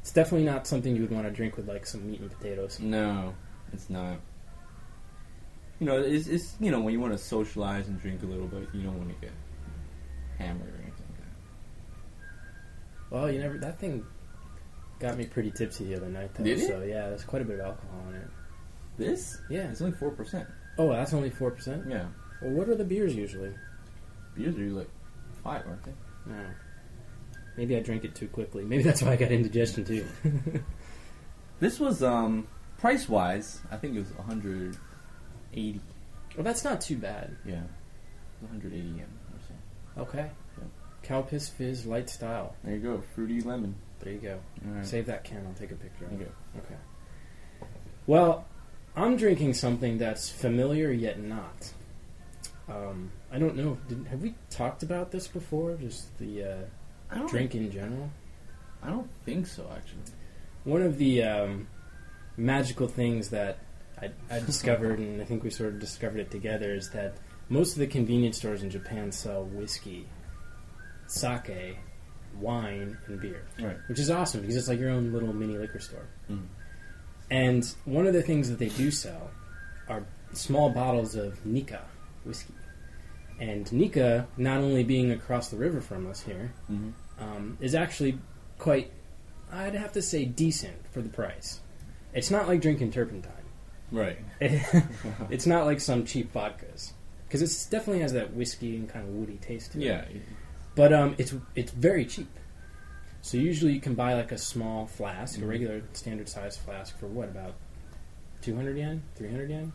It's 0.02 0.12
definitely 0.12 0.46
not 0.46 0.68
something 0.68 0.96
you 0.96 1.02
would 1.02 1.12
want 1.12 1.26
to 1.26 1.32
drink 1.32 1.58
with 1.58 1.68
like 1.68 1.86
some 1.86 2.10
meat 2.10 2.20
and 2.20 2.32
potatoes. 2.32 2.80
No, 2.80 3.34
it's 3.74 3.90
not. 3.90 4.18
You 5.80 5.86
know, 5.86 5.98
it's, 5.98 6.28
it's 6.28 6.56
you 6.60 6.72
know 6.72 6.82
when 6.82 6.94
you 6.94 7.00
want 7.00 7.14
to 7.14 7.18
socialize 7.18 7.88
and 7.88 8.00
drink 8.02 8.24
a 8.24 8.26
little 8.26 8.48
bit, 8.48 8.68
you 8.74 8.82
don't 8.82 8.98
want 8.98 9.10
to 9.10 9.16
get 9.22 9.32
hammered 10.38 10.68
or 10.68 10.82
anything 10.82 11.06
like 11.10 11.20
that. 11.20 13.16
Well, 13.16 13.32
you 13.32 13.40
never. 13.40 13.58
That 13.58 13.80
thing 13.80 14.06
got 15.00 15.18
me 15.18 15.26
pretty 15.26 15.52
tipsy 15.52 15.86
the 15.86 15.96
other 15.96 16.10
night, 16.10 16.34
though. 16.34 16.44
Did 16.44 16.60
it? 16.60 16.68
So 16.68 16.82
yeah, 16.82 17.10
there's 17.10 17.24
quite 17.24 17.42
a 17.42 17.46
bit 17.46 17.60
of 17.60 17.68
alcohol 17.68 18.04
in 18.10 18.16
it. 18.16 18.28
This? 18.98 19.40
Yeah. 19.50 19.70
It's 19.70 19.82
only 19.82 19.96
four 19.96 20.12
percent. 20.12 20.48
Oh, 20.78 20.90
that's 20.90 21.14
only 21.14 21.30
four 21.30 21.52
percent. 21.52 21.86
Yeah. 21.88 22.08
Well, 22.42 22.52
what 22.52 22.68
are 22.70 22.76
the 22.76 22.84
beers 22.84 23.16
usually? 23.16 23.54
Beers 24.36 24.56
are 24.56 24.60
usually 24.60 24.80
like 24.80 24.90
five, 25.44 25.66
aren't 25.66 25.84
they? 25.84 25.94
No. 26.26 26.46
Maybe 27.60 27.76
I 27.76 27.82
drank 27.82 28.06
it 28.06 28.16
too 28.16 28.30
quickly. 28.30 28.64
Maybe 28.64 28.84
that's 28.84 29.02
why 29.02 29.12
I 29.12 29.16
got 29.18 29.34
indigestion 29.34 29.84
too. 29.84 30.06
This 31.60 31.78
was 31.78 32.02
um 32.02 32.48
price 32.78 33.10
wise, 33.10 33.60
I 33.70 33.76
think 33.76 33.94
it 33.98 34.00
was 34.00 34.14
180. 34.14 35.82
well, 36.38 36.44
that's 36.46 36.64
not 36.64 36.80
too 36.80 36.96
bad. 36.96 37.36
Yeah. 37.46 37.64
180 38.40 38.78
yen 38.78 39.00
or 39.02 39.40
so. 39.46 40.02
Okay. 40.04 40.32
Yeah. 40.58 40.64
Calpis 41.04 41.50
Fizz 41.50 41.86
Light 41.86 42.10
Style. 42.10 42.56
There 42.64 42.76
you 42.76 42.80
go, 42.80 43.04
fruity 43.14 43.42
lemon. 43.42 43.76
There 44.00 44.14
you 44.14 44.20
go. 44.20 44.40
Right. 44.64 44.86
Save 44.86 45.08
that 45.08 45.26
can. 45.26 45.46
I'll 45.46 45.54
take 45.54 45.72
a 45.72 45.76
picture 45.76 46.06
of 46.06 46.22
it. 46.22 46.32
Okay. 46.56 46.66
Okay. 47.62 47.68
Well, 48.08 48.46
I'm 48.96 49.18
drinking 49.18 49.56
something 49.56 49.98
that's 49.98 50.30
familiar 50.30 50.94
yet 50.94 51.20
not. 51.20 51.74
Um, 52.70 53.12
I 53.34 53.38
don't 53.38 53.58
know. 53.58 53.78
Did, 53.90 54.08
have 54.08 54.22
we 54.22 54.36
talked 54.50 54.82
about 54.82 55.12
this 55.12 55.28
before? 55.28 55.76
Just 55.76 56.18
the 56.20 56.44
uh, 56.44 56.58
I 57.12 57.18
don't 57.18 57.30
drink 57.30 57.56
in 57.56 57.72
general. 57.72 58.10
I 58.84 58.90
don't 58.90 59.10
think 59.26 59.48
so 59.48 59.66
actually. 59.76 60.02
One 60.64 60.82
of 60.82 60.98
the 60.98 61.24
um, 61.24 61.68
magical 62.38 62.88
things 62.88 63.30
that 63.30 63.58
I, 64.02 64.12
I 64.30 64.40
discovered, 64.46 65.00
and 65.00 65.22
I 65.22 65.26
think 65.26 65.44
we 65.44 65.50
sort 65.50 65.74
of 65.74 65.80
discovered 65.80 66.20
it 66.20 66.32
together, 66.32 66.74
is 66.74 66.90
that 66.92 67.16
most 67.50 67.74
of 67.74 67.80
the 67.80 67.88
convenience 67.88 68.38
stores 68.38 68.62
in 68.64 68.70
Japan 68.70 69.12
sell 69.12 69.44
whiskey, 69.46 70.08
sake, 71.08 71.78
wine, 72.40 72.98
and 73.08 73.20
beer, 73.20 73.44
Right. 73.60 73.78
which 73.88 74.00
is 74.00 74.10
awesome 74.10 74.42
because 74.42 74.56
it's 74.56 74.68
like 74.68 74.80
your 74.80 74.92
own 74.92 75.12
little 75.12 75.34
mini 75.34 75.58
liquor 75.58 75.80
store. 75.80 76.08
Mm. 76.30 76.46
And 77.32 77.76
one 77.86 78.08
of 78.08 78.14
the 78.14 78.22
things 78.22 78.50
that 78.50 78.60
they 78.60 78.70
do 78.70 78.92
sell 78.92 79.32
are 79.88 80.04
small 80.34 80.70
bottles 80.70 81.16
of 81.16 81.44
Nikka 81.46 81.82
whiskey. 82.24 82.54
And 83.40 83.72
Nikka, 83.72 84.28
not 84.38 84.58
only 84.60 84.84
being 84.84 85.12
across 85.12 85.50
the 85.50 85.58
river 85.58 85.80
from 85.82 86.10
us 86.10 86.22
here, 86.22 86.54
hmm 86.68 86.90
um, 87.20 87.58
is 87.60 87.76
actually 87.76 88.18
quite, 88.58 88.92
I'd 89.52 89.76
have 89.76 89.92
to 89.94 90.02
say, 90.02 90.24
decent 90.24 90.78
for 90.92 91.02
the 91.02 91.10
price. 91.10 91.60
It's 92.14 92.32
not 92.32 92.48
like 92.48 92.62
drinking 92.62 92.92
turpentine. 92.94 93.34
Right. 93.92 94.20
it's 95.30 95.46
not 95.46 95.66
like 95.66 95.82
some 95.82 96.06
cheap 96.06 96.32
vodkas 96.34 96.94
because 97.28 97.42
it 97.42 97.70
definitely 97.72 98.02
has 98.02 98.14
that 98.14 98.34
whiskey 98.34 98.78
and 98.78 98.88
kind 98.88 99.06
of 99.08 99.14
woody 99.16 99.36
taste 99.38 99.74
to 99.74 99.80
it. 99.80 99.84
Yeah. 99.86 100.06
but 100.76 100.94
um, 100.94 101.16
it's 101.18 101.34
it's 101.56 101.72
very 101.74 102.06
cheap. 102.06 102.30
So 103.22 103.38
usually 103.38 103.74
you 103.74 103.82
can 103.82 103.96
buy 103.96 104.14
like 104.14 104.32
a 104.32 104.38
small 104.38 104.86
flask, 104.86 105.38
a 105.38 105.42
Mhm. 105.42 105.50
regular 105.50 105.82
standard 105.92 106.30
size 106.30 106.56
flask 106.56 106.98
for 106.98 107.08
what 107.08 107.28
about 107.28 107.56
two 108.42 108.56
hundred 108.56 108.78
yen, 108.78 109.04
three 109.16 109.30
hundred 109.30 109.50
yen? 109.50 109.74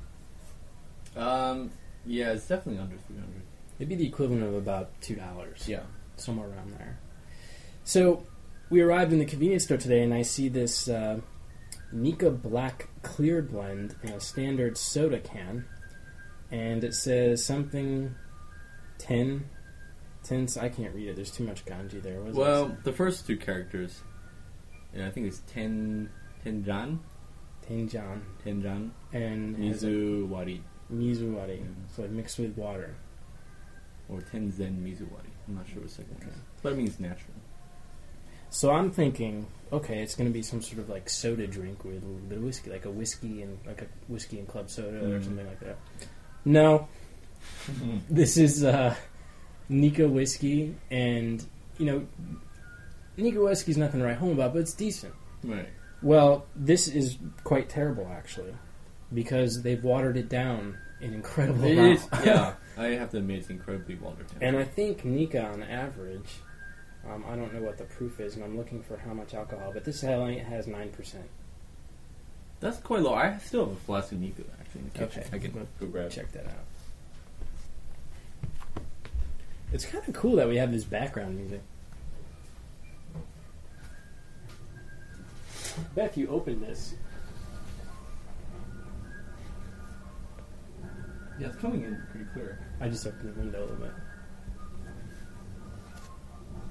Um. 1.17 1.71
Yeah, 2.07 2.33
it's 2.33 2.47
definitely 2.47 2.81
under 2.83 2.97
300. 2.97 3.31
It'd 3.79 3.89
be 3.89 3.95
the 3.97 4.07
equivalent 4.07 4.43
of 4.45 4.55
about 4.55 5.01
two 5.01 5.17
dollars. 5.17 5.69
Yeah. 5.69 5.83
somewhere 6.17 6.49
around 6.49 6.71
there. 6.79 6.99
So 7.83 8.25
we 8.71 8.81
arrived 8.81 9.13
in 9.13 9.19
the 9.19 9.25
convenience 9.27 9.65
store 9.65 9.77
today, 9.79 10.03
and 10.03 10.15
I 10.15 10.23
see 10.23 10.49
this 10.49 10.89
uh, 10.89 11.21
Nikka 11.93 12.31
Black 12.31 12.89
Clear 13.03 13.43
Blend 13.43 13.97
in 14.03 14.11
a 14.11 14.21
standard 14.21 14.79
soda 14.79 15.19
can, 15.21 15.65
and 16.51 16.85
it 16.85 16.95
says 16.95 17.45
something 17.45 18.15
ten. 18.99 19.47
Ten, 20.23 20.49
I 20.59 20.71
can't 20.71 20.95
read 20.95 21.09
it. 21.09 21.17
There's 21.17 21.31
too 21.31 21.45
much 21.45 21.67
kanji 21.67 22.01
there. 22.03 22.19
What 22.21 22.27
does 22.29 22.37
it 22.37 22.41
Well, 22.41 22.77
the 22.85 22.93
first 22.93 23.27
two 23.27 23.37
characters, 23.37 24.03
yeah, 24.95 25.07
I 25.07 25.11
think 25.11 25.27
it's 25.27 25.41
Ten 25.47 26.09
Tenjan. 26.47 27.01
Tenjan 27.69 28.21
Tenjan, 28.45 28.91
and 29.13 29.57
Mizuwari, 29.57 30.61
Mizuwari, 30.93 31.59
Mhm. 31.61 31.75
so 31.95 32.07
mixed 32.09 32.39
with 32.39 32.57
water. 32.57 32.95
Or 34.09 34.21
Tenzen 34.21 34.83
Mizuwari. 34.83 35.31
I'm 35.49 35.57
not 35.57 35.67
sure 35.67 35.77
what 35.77 35.85
the 35.85 35.95
second 35.95 36.15
one 36.19 36.23
Okay. 36.23 36.31
is, 36.31 36.41
but 36.63 36.73
it 36.73 36.77
means 36.79 37.01
natural. 37.01 37.35
So 38.51 38.71
I'm 38.71 38.91
thinking, 38.91 39.47
okay, 39.73 40.03
it's 40.03 40.15
going 40.15 40.29
to 40.29 40.33
be 40.33 40.43
some 40.43 40.63
sort 40.63 40.79
of 40.79 40.89
like 40.89 41.09
soda 41.11 41.47
drink 41.47 41.85
with 41.85 42.03
a 42.03 42.07
little 42.07 42.29
bit 42.29 42.39
of 42.39 42.45
whiskey, 42.45 42.71
like 42.71 42.85
a 42.85 42.91
whiskey 42.91 43.43
and 43.43 43.59
like 43.67 43.83
a 43.83 43.87
whiskey 44.09 44.39
and 44.39 44.47
club 44.47 44.71
soda 44.71 44.99
or 44.99 45.19
Mhm. 45.19 45.25
something 45.25 45.47
like 45.47 45.61
that. 45.61 45.77
No, 46.45 46.89
this 48.11 48.37
is 48.37 48.63
uh, 48.65 48.95
Nikka 49.69 50.07
whiskey, 50.09 50.77
and 50.91 51.45
you 51.79 51.87
know, 51.87 52.07
Nikka 53.17 53.41
whiskey's 53.41 53.77
nothing 53.77 54.01
to 54.01 54.07
write 54.07 54.19
home 54.19 54.33
about, 54.33 54.53
but 54.53 54.61
it's 54.61 54.75
decent. 54.75 55.15
right. 55.43 55.69
Well, 56.03 56.45
this 56.55 56.87
is 56.87 57.17
quite 57.45 57.71
terrible 57.71 58.07
actually, 58.13 58.55
because 59.13 59.63
they've 59.63 59.83
watered 59.83 60.17
it 60.19 60.29
down 60.29 60.77
an 61.01 61.15
incredible 61.15 61.65
It 61.65 61.73
amount. 61.79 61.93
is, 61.99 62.09
yeah. 62.25 62.55
I 62.77 62.87
have 62.89 63.11
to 63.13 63.19
admit 63.19 63.39
it's 63.39 63.51
incredibly 63.51 63.95
watered 63.95 64.29
down. 64.29 64.39
And 64.43 64.57
I 64.57 64.65
think 64.65 65.05
Nikka, 65.05 65.45
on 65.45 65.63
average, 65.63 66.41
um, 67.09 67.25
I 67.29 67.37
don't 67.37 67.53
know 67.55 67.63
what 67.63 67.79
the 67.79 67.85
proof 67.85 68.19
is, 68.21 68.35
and 68.35 68.45
I'm 68.45 68.57
looking 68.57 68.83
for 68.83 68.97
how 68.97 69.15
much 69.15 69.35
alcohol, 69.35 69.71
but 69.73 69.85
this 69.85 70.03
only 70.03 70.39
has 70.39 70.67
nine 70.67 70.91
percent. 70.91 71.29
That's 72.61 72.79
quite 72.79 73.03
low. 73.03 73.15
I 73.15 73.39
still 73.39 73.67
have 73.67 73.75
a 73.75 73.81
flask 73.81 74.13
of 74.13 74.21
Nikka 74.21 74.43
actually 74.61 74.81
in 74.81 74.91
the 74.93 74.99
kitchen. 74.99 75.23
Okay. 75.27 75.37
I 75.37 75.39
can 75.39 75.69
go 75.79 75.87
grab 75.87 76.07
it. 76.07 76.13
Check 76.13 76.33
that 76.33 76.47
out. 76.47 76.65
It's 79.73 79.85
kind 79.85 80.07
of 80.07 80.15
cool 80.15 80.37
that 80.37 80.49
we 80.49 80.57
have 80.57 80.73
this 80.73 80.85
background 80.85 81.37
music. 81.37 81.61
Beth, 85.95 86.17
you 86.17 86.29
opened 86.29 86.63
this. 86.63 86.95
Yeah, 91.39 91.49
it's 91.49 91.57
coming 91.57 91.83
in 91.85 92.01
pretty 92.11 92.27
clear. 92.33 92.59
I 92.81 92.89
just 92.89 93.07
opened 93.07 93.35
the 93.35 93.41
window 93.41 93.61
a 93.61 93.63
little 93.63 93.77
bit. 93.77 93.93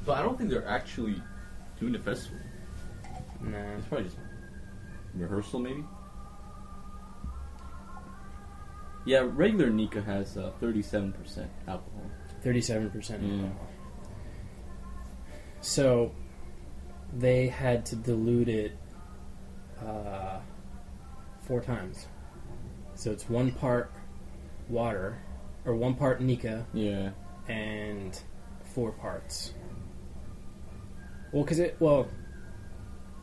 But 0.06 0.18
I 0.18 0.22
don't 0.22 0.38
think 0.38 0.50
they're 0.50 0.68
actually 0.68 1.22
doing 1.80 1.94
the 1.94 2.00
festival. 2.00 2.40
Nah. 3.42 3.58
It's 3.78 3.86
probably 3.88 4.06
just 4.06 4.18
rehearsal, 5.14 5.60
maybe. 5.60 5.84
Yeah, 9.06 9.28
regular 9.34 9.70
Nikka 9.70 10.02
has 10.02 10.38
uh, 10.38 10.52
37% 10.62 11.14
alcohol. 11.68 12.02
Thirty-seven 12.42 12.90
percent 12.90 13.22
Mm. 13.24 13.44
alcohol. 13.46 13.68
So 15.62 16.12
they 17.14 17.48
had 17.48 17.86
to 17.88 17.96
dilute 17.96 18.50
it 18.50 18.78
uh, 19.86 20.40
four 21.42 21.62
times. 21.62 22.08
So 22.96 23.12
it's 23.12 23.30
one 23.30 23.52
part 23.52 23.92
water, 24.70 25.18
or 25.66 25.76
one 25.76 25.96
part 25.96 26.22
Nikka, 26.22 26.66
Yeah. 26.74 27.12
and 27.48 28.20
four 28.64 28.92
parts. 28.92 29.54
Well, 31.32 31.44
because 31.44 31.60
it 31.60 31.76
well, 31.80 32.08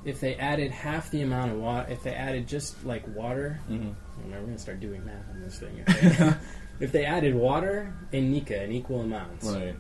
if 0.05 0.21
they 0.21 0.35
added 0.37 0.71
half 0.71 1.11
the 1.11 1.23
amount 1.23 1.53
of 1.53 1.59
water, 1.59 1.91
if 1.91 2.03
they 2.03 2.13
added 2.15 2.47
just 2.49 2.85
like 2.85 3.07
water, 3.15 3.61
Mhm. 3.69 3.95
we're 4.25 4.41
gonna 4.41 4.59
start 4.59 4.81
doing 4.81 5.05
math 5.05 5.29
on 5.31 5.41
this 5.41 5.59
thing. 5.59 5.85
If 5.87 6.19
they, 6.19 6.35
if 6.87 6.93
they 6.93 7.05
added 7.05 7.35
water 7.35 7.93
and 8.13 8.33
Nikka 8.33 8.65
in 8.65 8.73
equal 8.73 9.01
amounts, 9.03 9.47
Right. 9.47 9.77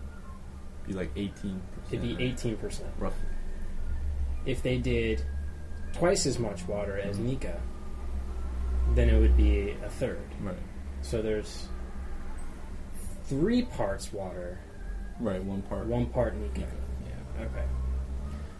Be 0.87 0.92
like 0.92 1.11
eighteen. 1.16 1.61
it'd 1.88 2.03
be 2.03 2.16
eighteen 2.23 2.57
percent. 2.57 2.90
roughly. 2.99 3.29
If 4.46 4.62
they 4.62 4.79
did 4.79 5.23
twice 5.92 6.25
as 6.27 6.38
much 6.38 6.66
water 6.68 6.99
as 6.99 7.18
Mhm. 7.18 7.25
Nikka, 7.25 7.61
then 8.94 9.09
it 9.09 9.18
would 9.20 9.37
be 9.37 9.70
a 9.85 9.88
third. 9.90 10.18
Right. 10.40 10.57
So 11.03 11.23
there's 11.23 11.67
three 13.25 13.63
parts 13.63 14.13
water, 14.13 14.59
Right. 15.19 15.43
One 15.43 15.61
part. 15.63 15.87
one 15.87 16.07
part 16.07 16.35
Nikka. 16.37 16.61
Yeah. 16.61 17.45
Okay. 17.45 17.65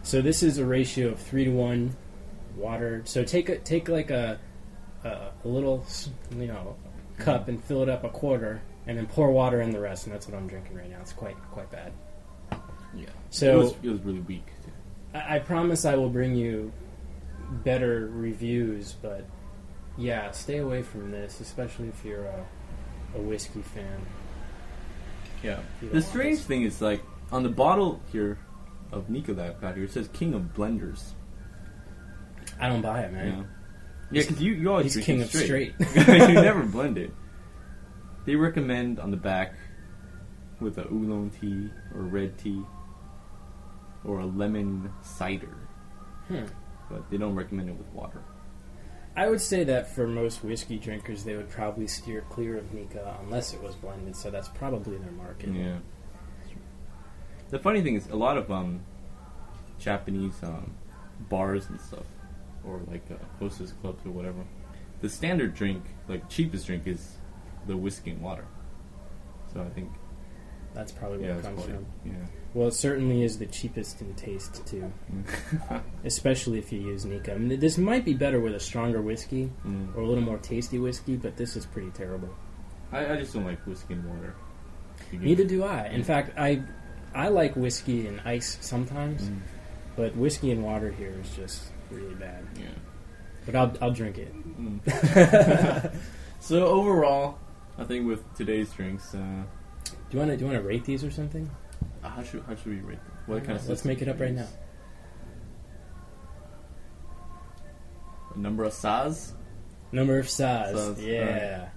So 0.03 0.21
this 0.21 0.43
is 0.43 0.57
a 0.59 0.65
ratio 0.65 1.09
of 1.09 1.19
three 1.19 1.45
to 1.45 1.51
one 1.51 1.95
water. 2.55 3.01
So 3.05 3.23
take 3.23 3.49
a, 3.49 3.57
take 3.59 3.89
like 3.89 4.11
a, 4.11 4.39
a 5.03 5.09
a 5.43 5.47
little 5.47 5.85
you 6.37 6.47
know 6.47 6.75
cup 7.17 7.47
and 7.47 7.63
fill 7.63 7.81
it 7.83 7.89
up 7.89 8.03
a 8.03 8.09
quarter, 8.09 8.61
and 8.87 8.97
then 8.97 9.07
pour 9.07 9.31
water 9.31 9.61
in 9.61 9.71
the 9.71 9.79
rest, 9.79 10.05
and 10.05 10.13
that's 10.13 10.27
what 10.27 10.37
I'm 10.37 10.47
drinking 10.47 10.75
right 10.77 10.89
now. 10.89 10.99
It's 11.01 11.13
quite 11.13 11.35
quite 11.51 11.71
bad. 11.71 11.93
Yeah. 12.95 13.05
So- 13.29 13.51
it 13.51 13.57
was, 13.63 13.73
it 13.83 13.89
was 13.89 14.01
really 14.01 14.19
weak. 14.21 14.45
I, 15.13 15.37
I 15.37 15.39
promise 15.39 15.85
I 15.85 15.95
will 15.95 16.09
bring 16.09 16.35
you 16.35 16.71
better 17.63 18.07
reviews, 18.13 18.93
but 19.01 19.25
yeah, 19.97 20.31
stay 20.31 20.57
away 20.57 20.81
from 20.81 21.11
this, 21.11 21.39
especially 21.39 21.87
if 21.89 22.03
you're 22.05 22.25
a, 22.25 22.45
a 23.15 23.21
whiskey 23.21 23.61
fan. 23.61 24.05
Yeah. 25.43 25.59
The 25.91 26.01
strange 26.01 26.37
this. 26.37 26.45
thing 26.47 26.63
is 26.63 26.81
like 26.81 27.01
on 27.31 27.43
the 27.43 27.49
bottle 27.49 28.01
here 28.11 28.37
of 28.91 29.09
Nikka 29.09 29.33
that 29.35 29.45
I've 29.45 29.61
got 29.61 29.75
here, 29.75 29.85
it 29.85 29.91
says 29.91 30.07
King 30.13 30.33
of 30.33 30.53
Blenders. 30.53 31.11
I 32.59 32.69
don't 32.69 32.81
buy 32.81 33.01
it, 33.01 33.11
man. 33.13 33.27
Yeah. 33.27 33.43
Yeah, 34.13 34.21
because 34.23 34.41
you, 34.41 34.53
you 34.53 34.69
always 34.69 34.93
He's 34.93 35.05
drink 35.05 35.05
king 35.05 35.19
it 35.21 35.23
of 35.23 35.29
straight. 35.29 35.73
straight. 35.89 36.19
you 36.29 36.33
never 36.41 36.63
blend 36.63 36.97
it. 36.97 37.11
They 38.25 38.35
recommend 38.35 38.99
on 38.99 39.09
the 39.09 39.17
back 39.17 39.53
with 40.59 40.77
a 40.77 40.85
oolong 40.91 41.31
tea 41.39 41.69
or 41.95 42.01
red 42.03 42.37
tea 42.37 42.61
or 44.03 44.19
a 44.19 44.25
lemon 44.25 44.91
cider, 45.01 45.55
Hmm. 46.27 46.43
but 46.89 47.09
they 47.09 47.17
don't 47.17 47.35
recommend 47.35 47.69
it 47.69 47.77
with 47.77 47.87
water. 47.93 48.21
I 49.21 49.29
would 49.29 49.39
say 49.39 49.63
that 49.65 49.87
for 49.87 50.07
most 50.07 50.43
whiskey 50.43 50.79
drinkers, 50.79 51.23
they 51.23 51.35
would 51.35 51.51
probably 51.51 51.85
steer 51.85 52.21
clear 52.31 52.57
of 52.57 52.73
Nikka 52.73 53.19
unless 53.21 53.53
it 53.53 53.61
was 53.61 53.75
blended. 53.75 54.15
So 54.15 54.31
that's 54.31 54.47
probably 54.47 54.97
their 54.97 55.11
market. 55.11 55.49
Yeah. 55.49 55.77
The 57.51 57.59
funny 57.59 57.83
thing 57.83 57.93
is, 57.93 58.07
a 58.07 58.15
lot 58.15 58.35
of 58.37 58.51
um, 58.51 58.81
Japanese 59.77 60.33
um, 60.41 60.73
bars 61.29 61.69
and 61.69 61.79
stuff, 61.79 62.07
or 62.65 62.81
like 62.87 63.03
uh, 63.11 63.23
hostess 63.37 63.73
clubs 63.73 64.03
or 64.07 64.09
whatever, 64.09 64.43
the 65.01 65.09
standard 65.09 65.53
drink, 65.53 65.83
like 66.07 66.27
cheapest 66.27 66.65
drink, 66.65 66.87
is 66.87 67.17
the 67.67 67.77
whiskey 67.77 68.09
and 68.09 68.23
water. 68.23 68.47
So 69.53 69.61
I 69.61 69.69
think, 69.69 69.91
That's 70.73 70.91
probably 70.91 71.19
where 71.19 71.29
yeah, 71.31 71.37
it 71.37 71.43
comes 71.43 71.63
from. 71.65 71.85
Well, 72.53 72.67
it 72.67 72.73
certainly 72.73 73.23
is 73.23 73.37
the 73.39 73.45
cheapest 73.45 74.01
in 74.01 74.13
taste 74.15 74.65
too, 74.67 74.91
especially 76.05 76.59
if 76.59 76.71
you 76.71 76.79
use 76.79 77.05
Nikka. 77.05 77.33
I 77.33 77.37
mean, 77.37 77.59
this 77.59 77.77
might 77.77 78.03
be 78.05 78.13
better 78.13 78.39
with 78.39 78.53
a 78.55 78.59
stronger 78.59 79.01
whiskey 79.01 79.49
Mm. 79.65 79.95
or 79.95 80.01
a 80.01 80.07
little 80.07 80.23
more 80.23 80.37
tasty 80.37 80.77
whiskey, 80.79 81.15
but 81.17 81.37
this 81.37 81.55
is 81.55 81.65
pretty 81.65 81.91
terrible. 81.91 82.29
I, 82.91 83.13
I 83.13 83.15
just 83.17 83.33
don't 83.33 83.45
like 83.45 83.65
whiskey 83.65 83.93
and 83.93 84.05
water. 84.05 84.33
Neither 85.13 85.45
do 85.45 85.63
I. 85.63 85.87
In 85.87 86.03
fact, 86.03 86.37
I 86.37 86.61
I 87.15 87.27
like 87.29 87.55
whiskey 87.55 88.07
and 88.07 88.21
ice 88.25 88.57
sometimes, 88.61 89.21
Mm, 89.23 89.39
but 89.95 90.15
whiskey 90.15 90.51
and 90.51 90.63
water 90.63 90.91
here 90.91 91.13
is 91.21 91.29
just 91.35 91.63
really 91.89 92.15
bad. 92.15 92.45
yeah. 92.57 92.65
But 93.45 93.55
I'll 93.55 93.73
I'll 93.81 93.91
drink 93.91 94.17
it. 94.17 94.33
Mm. 94.59 94.81
so 96.39 96.65
overall, 96.65 97.39
I 97.77 97.83
think 97.85 98.07
with 98.07 98.21
today's 98.35 98.71
drinks, 98.71 99.13
uh, 99.15 99.43
you 100.17 100.19
want 100.19 100.31
to 100.31 100.37
do 100.37 100.45
you 100.45 100.51
want 100.51 100.61
to 100.61 100.67
rate 100.67 100.85
these 100.85 101.03
or 101.03 101.11
something? 101.11 101.49
uh, 102.03 102.09
how 102.09 102.23
should 102.23 102.43
how 102.47 102.55
should 102.55 102.67
we 102.67 102.79
rate 102.79 103.03
them? 103.03 103.13
What 103.27 103.43
kind 103.45 103.57
of 103.59 103.67
let's 103.69 103.85
make 103.85 104.01
it 104.01 104.07
up 104.07 104.19
right 104.19 104.33
now. 104.33 104.47
A 108.35 108.39
number 108.39 108.63
of 108.63 108.73
size. 108.73 109.33
Number 109.91 110.17
of 110.19 110.29
size. 110.29 110.75
Size, 110.75 111.03
yeah. 111.03 111.69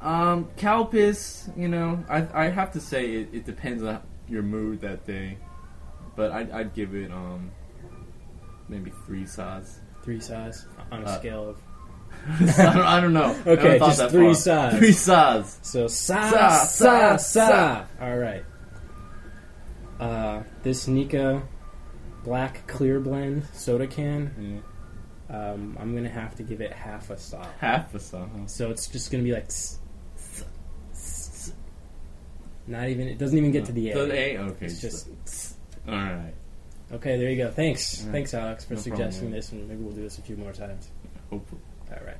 Um, 0.00 0.48
Calpis, 0.56 1.48
you 1.56 1.68
know, 1.68 2.04
I 2.08 2.26
I 2.46 2.48
have 2.48 2.72
to 2.72 2.80
say 2.80 3.12
it, 3.16 3.28
it 3.32 3.44
depends 3.44 3.82
on 3.82 4.00
your 4.28 4.42
mood 4.42 4.80
that 4.80 5.06
day, 5.06 5.38
but 6.16 6.32
I'd, 6.32 6.50
I'd 6.50 6.74
give 6.74 6.94
it 6.94 7.10
um 7.10 7.50
maybe 8.68 8.92
three 9.06 9.26
size. 9.26 9.80
Three 10.02 10.20
size 10.20 10.66
on 10.92 11.02
a 11.02 11.06
Uh, 11.06 11.18
scale 11.18 11.48
of 11.50 11.60
I, 12.58 12.72
don't, 12.74 12.76
I 12.78 13.00
don't 13.00 13.12
know. 13.12 13.36
Okay, 13.46 13.78
just 13.78 14.08
three 14.10 14.26
far. 14.26 14.34
size. 14.34 14.78
Three 14.78 14.92
size. 14.92 15.58
so 15.62 15.86
sa 15.86 16.30
Sa, 16.30 16.48
sa 16.64 17.16
sa, 17.16 17.48
sa. 17.48 17.84
All 18.00 18.16
right. 18.18 18.44
Uh, 20.00 20.42
this 20.62 20.86
Nikka 20.88 21.42
black 22.24 22.66
clear 22.66 23.00
blend 23.00 23.44
soda 23.52 23.86
can. 23.86 24.62
Yeah. 25.30 25.52
Um, 25.52 25.76
I'm 25.80 25.94
gonna 25.94 26.08
have 26.08 26.34
to 26.36 26.42
give 26.42 26.60
it 26.60 26.72
half 26.72 27.10
a 27.10 27.16
sa. 27.18 27.44
Half 27.60 27.94
a 27.94 28.00
sa. 28.00 28.26
huh? 28.26 28.46
So 28.46 28.70
it's 28.70 28.86
just 28.88 29.10
gonna 29.10 29.24
be 29.24 29.32
like. 29.32 29.46
s- 29.46 29.78
Not 32.66 32.88
even. 32.88 33.08
It 33.08 33.18
doesn't 33.18 33.36
even 33.38 33.52
get 33.52 33.64
to 33.66 33.72
the 33.72 33.90
A. 33.90 33.94
The 33.94 34.12
A. 34.14 34.38
Okay. 34.38 34.66
It's 34.66 34.80
just. 34.80 35.08
all 35.88 35.94
right. 35.94 36.34
Okay, 36.92 37.18
there 37.18 37.30
you 37.30 37.36
go. 37.36 37.50
Thanks, 37.50 37.98
Alright. 38.00 38.12
thanks, 38.12 38.34
Alex, 38.34 38.64
for 38.64 38.74
No 38.74 38.80
suggesting 38.80 39.30
man. 39.30 39.32
this, 39.32 39.50
and 39.50 39.68
maybe 39.68 39.82
we'll 39.82 39.92
do 39.92 40.02
this 40.02 40.18
a 40.18 40.22
few 40.22 40.36
more 40.36 40.52
times. 40.52 40.88
Hopefully. 41.30 41.60
All 41.90 42.04
right. 42.04 42.16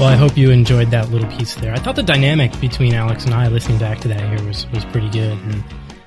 Well, 0.00 0.08
I 0.08 0.16
hope 0.16 0.34
you 0.38 0.50
enjoyed 0.50 0.90
that 0.92 1.10
little 1.10 1.30
piece 1.36 1.56
there. 1.56 1.74
I 1.74 1.78
thought 1.78 1.94
the 1.94 2.02
dynamic 2.02 2.58
between 2.58 2.94
Alex 2.94 3.26
and 3.26 3.34
I 3.34 3.48
listening 3.48 3.78
back 3.78 3.98
to 4.00 4.08
that 4.08 4.20
here 4.20 4.46
was, 4.46 4.66
was 4.70 4.82
pretty 4.86 5.10
good. 5.10 5.38
And 5.38 5.62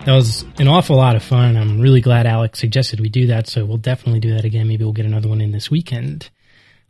that 0.06 0.14
was 0.14 0.44
an 0.58 0.68
awful 0.68 0.96
lot 0.96 1.16
of 1.16 1.22
fun. 1.22 1.56
I'm 1.56 1.80
really 1.80 2.02
glad 2.02 2.26
Alex 2.26 2.58
suggested 2.58 3.00
we 3.00 3.10
do 3.10 3.28
that. 3.28 3.48
So 3.48 3.66
we'll 3.66 3.78
definitely 3.78 4.20
do 4.20 4.34
that 4.34 4.46
again. 4.46 4.68
Maybe 4.68 4.84
we'll 4.84 4.94
get 4.94 5.06
another 5.06 5.30
one 5.30 5.42
in 5.42 5.52
this 5.52 5.70
weekend. 5.70 6.32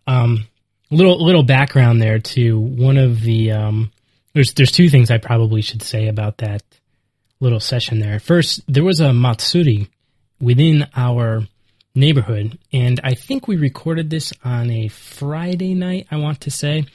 Um, 0.07 0.47
little, 0.93 1.23
little 1.23 1.43
background 1.43 2.01
there 2.01 2.19
to 2.19 2.59
one 2.59 2.97
of 2.97 3.21
the, 3.21 3.51
um, 3.51 3.91
there's, 4.33 4.53
there's 4.53 4.71
two 4.71 4.89
things 4.89 5.11
I 5.11 5.17
probably 5.17 5.61
should 5.61 5.81
say 5.81 6.07
about 6.07 6.37
that 6.37 6.63
little 7.39 7.59
session 7.59 7.99
there. 7.99 8.19
First, 8.19 8.61
there 8.67 8.83
was 8.83 8.99
a 8.99 9.13
Matsuri 9.13 9.89
within 10.39 10.87
our 10.95 11.43
neighborhood. 11.95 12.57
And 12.71 12.99
I 13.03 13.13
think 13.13 13.47
we 13.47 13.55
recorded 13.55 14.09
this 14.09 14.33
on 14.43 14.69
a 14.69 14.87
Friday 14.87 15.73
night, 15.73 16.07
I 16.11 16.17
want 16.17 16.41
to 16.41 16.51
say. 16.51 16.85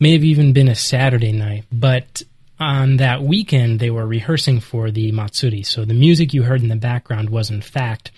May 0.00 0.12
have 0.12 0.24
even 0.24 0.52
been 0.52 0.68
a 0.68 0.74
Saturday 0.74 1.32
night. 1.32 1.64
But 1.70 2.22
on 2.58 2.98
that 2.98 3.22
weekend, 3.22 3.80
they 3.80 3.90
were 3.90 4.06
rehearsing 4.06 4.60
for 4.60 4.90
the 4.90 5.12
Matsuri. 5.12 5.62
So 5.62 5.84
the 5.84 5.94
music 5.94 6.32
you 6.32 6.42
heard 6.42 6.62
in 6.62 6.68
the 6.68 6.76
background 6.76 7.30
was, 7.30 7.50
in 7.50 7.60
fact, 7.60 8.10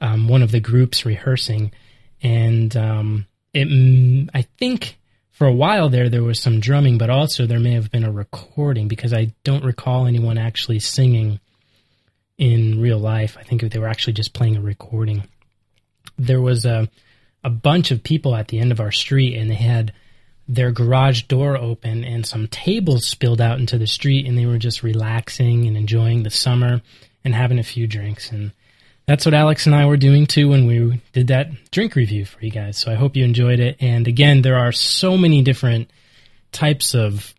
um, 0.00 0.28
one 0.28 0.42
of 0.42 0.52
the 0.52 0.60
groups 0.60 1.04
rehearsing. 1.04 1.72
And 2.22 2.76
um, 2.76 3.26
it, 3.52 4.30
I 4.34 4.42
think 4.58 4.98
for 5.30 5.46
a 5.46 5.52
while 5.52 5.88
there, 5.88 6.08
there 6.08 6.22
was 6.22 6.40
some 6.40 6.60
drumming, 6.60 6.98
but 6.98 7.10
also 7.10 7.46
there 7.46 7.60
may 7.60 7.72
have 7.72 7.90
been 7.90 8.04
a 8.04 8.12
recording 8.12 8.88
because 8.88 9.12
I 9.12 9.34
don't 9.44 9.64
recall 9.64 10.06
anyone 10.06 10.38
actually 10.38 10.78
singing 10.78 11.40
in 12.38 12.80
real 12.80 12.98
life. 12.98 13.36
I 13.38 13.42
think 13.42 13.62
they 13.62 13.78
were 13.78 13.88
actually 13.88 14.14
just 14.14 14.32
playing 14.32 14.56
a 14.56 14.60
recording. 14.60 15.24
There 16.18 16.40
was 16.40 16.64
a 16.64 16.88
a 17.44 17.50
bunch 17.50 17.90
of 17.92 18.02
people 18.02 18.34
at 18.34 18.48
the 18.48 18.58
end 18.58 18.72
of 18.72 18.80
our 18.80 18.90
street, 18.90 19.36
and 19.36 19.48
they 19.48 19.54
had 19.54 19.92
their 20.48 20.72
garage 20.72 21.22
door 21.22 21.56
open, 21.56 22.02
and 22.02 22.26
some 22.26 22.48
tables 22.48 23.06
spilled 23.06 23.40
out 23.40 23.60
into 23.60 23.78
the 23.78 23.86
street, 23.86 24.26
and 24.26 24.36
they 24.36 24.46
were 24.46 24.58
just 24.58 24.82
relaxing 24.82 25.66
and 25.66 25.76
enjoying 25.76 26.22
the 26.22 26.30
summer 26.30 26.80
and 27.24 27.34
having 27.34 27.58
a 27.58 27.64
few 27.64 27.86
drinks. 27.86 28.32
And 28.32 28.52
that's 29.06 29.24
what 29.24 29.34
Alex 29.34 29.66
and 29.66 29.74
I 29.74 29.86
were 29.86 29.96
doing 29.96 30.26
too 30.26 30.48
when 30.48 30.66
we 30.66 31.00
did 31.12 31.28
that 31.28 31.70
drink 31.70 31.94
review 31.94 32.24
for 32.24 32.44
you 32.44 32.50
guys. 32.50 32.76
So 32.76 32.90
I 32.90 32.96
hope 32.96 33.16
you 33.16 33.24
enjoyed 33.24 33.60
it. 33.60 33.76
And 33.80 34.08
again, 34.08 34.42
there 34.42 34.56
are 34.56 34.72
so 34.72 35.16
many 35.16 35.42
different 35.42 35.90
types 36.50 36.94
of 36.94 37.32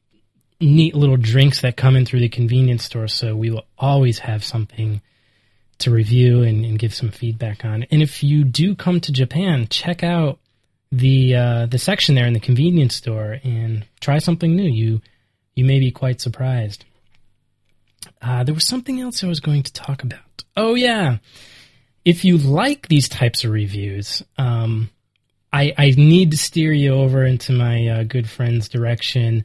neat 0.62 0.96
little 0.96 1.18
drinks 1.18 1.62
that 1.62 1.78
come 1.78 1.96
in 1.96 2.06
through 2.06 2.22
the 2.22 2.30
convenience 2.30 2.86
store. 2.86 3.08
So 3.08 3.36
we 3.36 3.50
will 3.50 3.66
always 3.78 4.20
have 4.20 4.44
something 4.44 5.02
to 5.80 5.92
review 5.92 6.42
and, 6.42 6.66
and 6.66 6.80
give 6.80 6.94
some 6.94 7.12
feedback 7.12 7.64
on. 7.66 7.84
And 7.92 8.02
if 8.02 8.24
you 8.24 8.44
do 8.44 8.76
come 8.76 9.00
to 9.02 9.12
Japan, 9.12 9.68
check 9.70 10.04
out 10.04 10.40
the 10.92 11.36
uh, 11.36 11.66
the 11.66 11.78
section 11.78 12.16
there 12.16 12.26
in 12.26 12.34
the 12.34 12.40
convenience 12.40 12.96
store 12.96 13.40
and 13.44 13.86
try 14.00 14.20
something 14.20 14.56
new. 14.56 14.70
You 14.70 15.02
you 15.54 15.66
may 15.66 15.80
be 15.80 15.92
quite 15.92 16.22
surprised. 16.22 16.86
Uh, 18.22 18.44
there 18.44 18.56
was 18.56 18.66
something 18.66 19.02
else 19.02 19.24
I 19.24 19.28
was 19.28 19.42
going 19.42 19.64
to 19.64 19.74
talk 19.74 20.04
about. 20.04 20.44
Oh 20.56 20.76
yeah, 20.76 21.18
if 22.08 22.24
you 22.24 22.38
like 22.38 22.88
these 22.88 23.10
types 23.10 23.44
of 23.44 23.52
reviews, 23.52 24.24
um, 24.38 24.90
I, 25.52 25.74
I 25.78 25.90
need 25.90 26.32
to 26.32 26.38
steer 26.38 26.72
you 26.72 26.94
over 26.94 27.26
into 27.26 27.52
my 27.52 27.86
uh, 27.86 28.04
good 28.04 28.30
friend's 28.30 28.70
direction. 28.70 29.44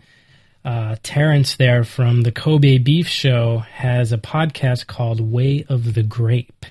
Uh, 0.65 0.95
Terrence 1.03 1.57
there 1.57 1.83
from 1.83 2.21
the 2.21 2.31
Kobe 2.31 2.79
Beef 2.79 3.09
Show 3.09 3.59
has 3.59 4.13
a 4.13 4.17
podcast 4.17 4.87
called 4.87 5.21
Way 5.21 5.65
of 5.69 5.95
the 5.95 6.05
Grape. 6.05 6.65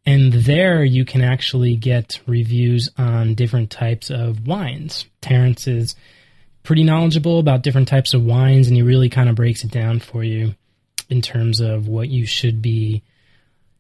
And 0.06 0.34
there 0.34 0.84
you 0.84 1.06
can 1.06 1.21
actually 1.21 1.78
get 1.78 2.19
reviews 2.28 2.89
on 2.98 3.36
different 3.36 3.69
types 3.69 4.10
of 4.10 4.45
wines. 4.45 5.06
Terrence 5.21 5.65
is 5.65 5.95
pretty 6.65 6.84
knowledgeable 6.84 7.39
about 7.39 7.62
different 7.62 7.88
types 7.88 8.13
of 8.13 8.23
wines, 8.23 8.67
and 8.67 8.75
he 8.75 8.82
really 8.82 9.10
kind 9.10 9.30
of 9.30 9.36
breaks 9.36 9.63
it 9.63 9.71
down 9.71 9.99
for 9.99 10.23
you 10.23 10.56
in 11.10 11.21
terms 11.21 11.60
of 11.60 11.88
what 11.88 12.10
you 12.10 12.25
should 12.25 12.62
be. 12.62 13.04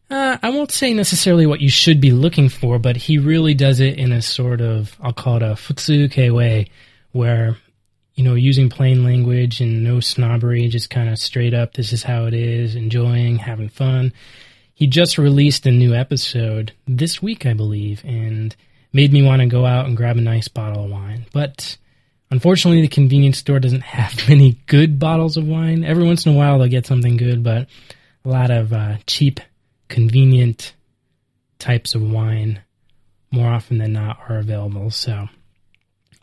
Uh, 0.09 0.37
I 0.41 0.49
won't 0.49 0.71
say 0.71 0.93
necessarily 0.93 1.45
what 1.45 1.61
you 1.61 1.69
should 1.69 1.99
be 1.99 2.11
looking 2.11 2.49
for, 2.49 2.77
but 2.77 2.95
he 2.95 3.17
really 3.17 3.55
does 3.55 3.79
it 3.79 3.97
in 3.97 4.11
a 4.11 4.21
sort 4.21 4.61
of, 4.61 4.95
I'll 5.01 5.13
call 5.13 5.37
it 5.37 5.43
a 5.43 5.55
futsuke 5.55 6.33
way, 6.33 6.69
where, 7.11 7.57
you 8.13 8.23
know, 8.23 8.35
using 8.35 8.69
plain 8.69 9.03
language 9.03 9.61
and 9.61 9.83
no 9.83 9.99
snobbery, 9.99 10.67
just 10.67 10.89
kind 10.89 11.09
of 11.09 11.17
straight 11.17 11.53
up, 11.53 11.73
this 11.73 11.91
is 11.91 12.03
how 12.03 12.25
it 12.25 12.33
is, 12.33 12.75
enjoying, 12.75 13.37
having 13.37 13.69
fun 13.69 14.13
he 14.75 14.87
just 14.87 15.17
released 15.17 15.65
a 15.65 15.71
new 15.71 15.95
episode 15.95 16.73
this 16.85 17.21
week, 17.21 17.45
I 17.45 17.53
believe, 17.53 18.03
and 18.03 18.53
made 18.91 19.13
me 19.13 19.23
want 19.23 19.41
to 19.41 19.47
go 19.47 19.65
out 19.65 19.85
and 19.85 19.95
grab 19.95 20.17
a 20.17 20.21
nice 20.21 20.49
bottle 20.49 20.83
of 20.83 20.91
wine. 20.91 21.25
But 21.31 21.77
unfortunately, 22.31 22.81
the 22.81 22.87
convenience 22.87 23.37
store 23.37 23.59
doesn't 23.59 23.83
have 23.83 24.15
many 24.29 24.57
good 24.67 24.99
bottles 24.99 25.37
of 25.37 25.47
wine. 25.47 25.83
Every 25.83 26.03
once 26.03 26.25
in 26.25 26.33
a 26.33 26.37
while, 26.37 26.59
they'll 26.59 26.67
get 26.67 26.85
something 26.85 27.17
good, 27.17 27.43
but 27.43 27.67
a 28.23 28.29
lot 28.29 28.51
of 28.51 28.73
uh, 28.73 28.97
cheap, 29.07 29.39
convenient 29.87 30.73
types 31.59 31.95
of 31.95 32.01
wine, 32.01 32.61
more 33.31 33.49
often 33.49 33.77
than 33.77 33.93
not, 33.93 34.19
are 34.29 34.37
available. 34.37 34.89
So 34.91 35.27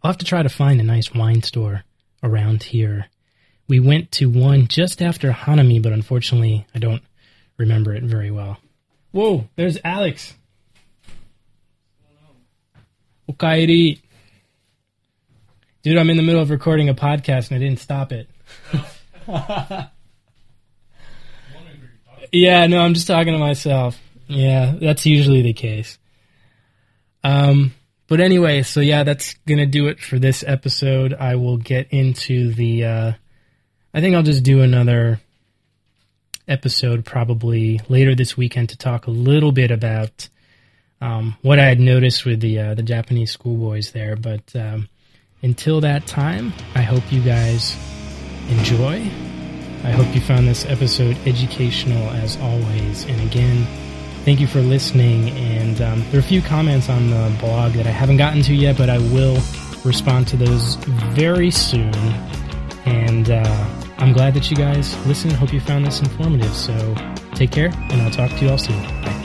I'll 0.03 0.11
have 0.11 0.19
to 0.19 0.25
try 0.25 0.43
to 0.43 0.49
find 0.49 0.81
a 0.81 0.85
nice 0.85 1.15
wine 1.15 1.43
store 1.43 1.85
around 2.23 2.63
here. 2.65 3.07
We 3.69 3.81
went 3.81 4.11
to 4.13 4.27
one 4.27 4.67
just 4.67 5.01
after 5.01 5.31
Hanami, 5.31 5.81
but 5.81 5.93
unfortunately, 5.93 6.67
I 6.75 6.79
don't 6.79 7.03
remember 7.57 7.95
it 7.95 8.03
very 8.03 8.31
well. 8.31 8.59
Whoa, 9.13 9.49
there's 9.57 9.79
Alex. 9.85 10.35
Okairi. 13.31 14.01
Dude, 15.83 15.99
I'm 15.99 16.11
in 16.11 16.17
the 16.17 16.23
middle 16.23 16.41
of 16.41 16.51
recording 16.51 16.89
a 16.89 16.95
podcast 16.95 17.51
and 17.51 17.57
I 17.57 17.59
didn't 17.59 17.81
stop 17.81 18.13
it. 18.13 18.31
yeah, 22.33 22.67
no, 22.69 22.79
I'm 22.79 22.95
just 22.95 23.09
talking 23.09 23.33
to 23.33 23.39
myself. 23.41 24.01
Yeah, 24.29 24.77
that's 24.81 25.07
usually 25.07 25.43
the 25.43 25.55
case. 25.55 25.99
Um, 27.25 27.75
but 28.07 28.21
anyway, 28.21 28.63
so 28.63 28.79
yeah, 28.81 29.03
that's 29.03 29.35
gonna 29.49 29.67
do 29.67 29.89
it 29.89 29.99
for 29.99 30.21
this 30.21 30.45
episode. 30.47 31.15
I 31.15 31.35
will 31.35 31.57
get 31.57 31.89
into 31.91 32.53
the. 32.53 32.85
Uh, 32.85 33.13
I 33.93 34.01
think 34.01 34.15
I'll 34.15 34.23
just 34.23 34.45
do 34.45 34.61
another 34.61 35.21
episode 36.47 37.05
probably 37.05 37.81
later 37.89 38.15
this 38.15 38.37
weekend 38.37 38.69
to 38.69 38.77
talk 38.77 39.09
a 39.09 39.11
little 39.11 39.51
bit 39.51 39.73
about 39.73 40.29
um, 41.01 41.37
what 41.43 41.59
I 41.59 41.65
had 41.65 41.81
noticed 41.81 42.25
with 42.25 42.39
the 42.39 42.61
uh, 42.61 42.75
the 42.75 42.85
Japanese 42.85 43.33
schoolboys 43.33 43.91
there. 43.91 44.15
But 44.15 44.55
um, 44.55 44.89
until 45.43 45.81
that 45.81 46.07
time, 46.07 46.53
I 46.75 46.83
hope 46.83 47.13
you 47.13 47.21
guys 47.21 47.77
enjoy. 48.49 49.11
I 49.85 49.91
hope 49.91 50.15
you 50.15 50.21
found 50.21 50.47
this 50.47 50.65
episode 50.67 51.17
educational 51.27 52.09
as 52.11 52.37
always. 52.39 53.05
And 53.05 53.21
again, 53.23 53.67
thank 54.25 54.39
you 54.39 54.47
for 54.47 54.61
listening. 54.61 55.31
And 55.31 55.81
um, 55.83 56.05
there 56.11 56.17
are 56.17 56.21
a 56.21 56.23
few 56.23 56.43
comments 56.43 56.89
on 56.89 57.11
the 57.11 57.37
blog 57.41 57.73
that 57.73 57.87
I 57.87 57.91
haven't 57.91 58.19
gotten 58.19 58.43
to 58.43 58.55
yet, 58.55 58.79
but 58.79 58.89
I 58.89 58.99
will 58.99 59.39
respond 59.85 60.29
to 60.29 60.37
those 60.37 60.77
very 61.17 61.51
soon. 61.51 61.95
And 62.85 63.31
uh, 63.31 63.69
I'm 63.99 64.13
glad 64.13 64.35
that 64.35 64.51
you 64.51 64.57
guys 64.57 64.97
listened. 65.07 65.33
Hope 65.33 65.53
you 65.53 65.61
found 65.61 65.85
this 65.85 66.01
informative. 66.01 66.55
So 66.55 66.95
take 67.35 67.51
care, 67.51 67.73
and 67.91 68.01
I'll 68.03 68.11
talk 68.11 68.31
to 68.31 68.45
you 68.45 68.51
all 68.51 68.59
soon. 68.59 69.22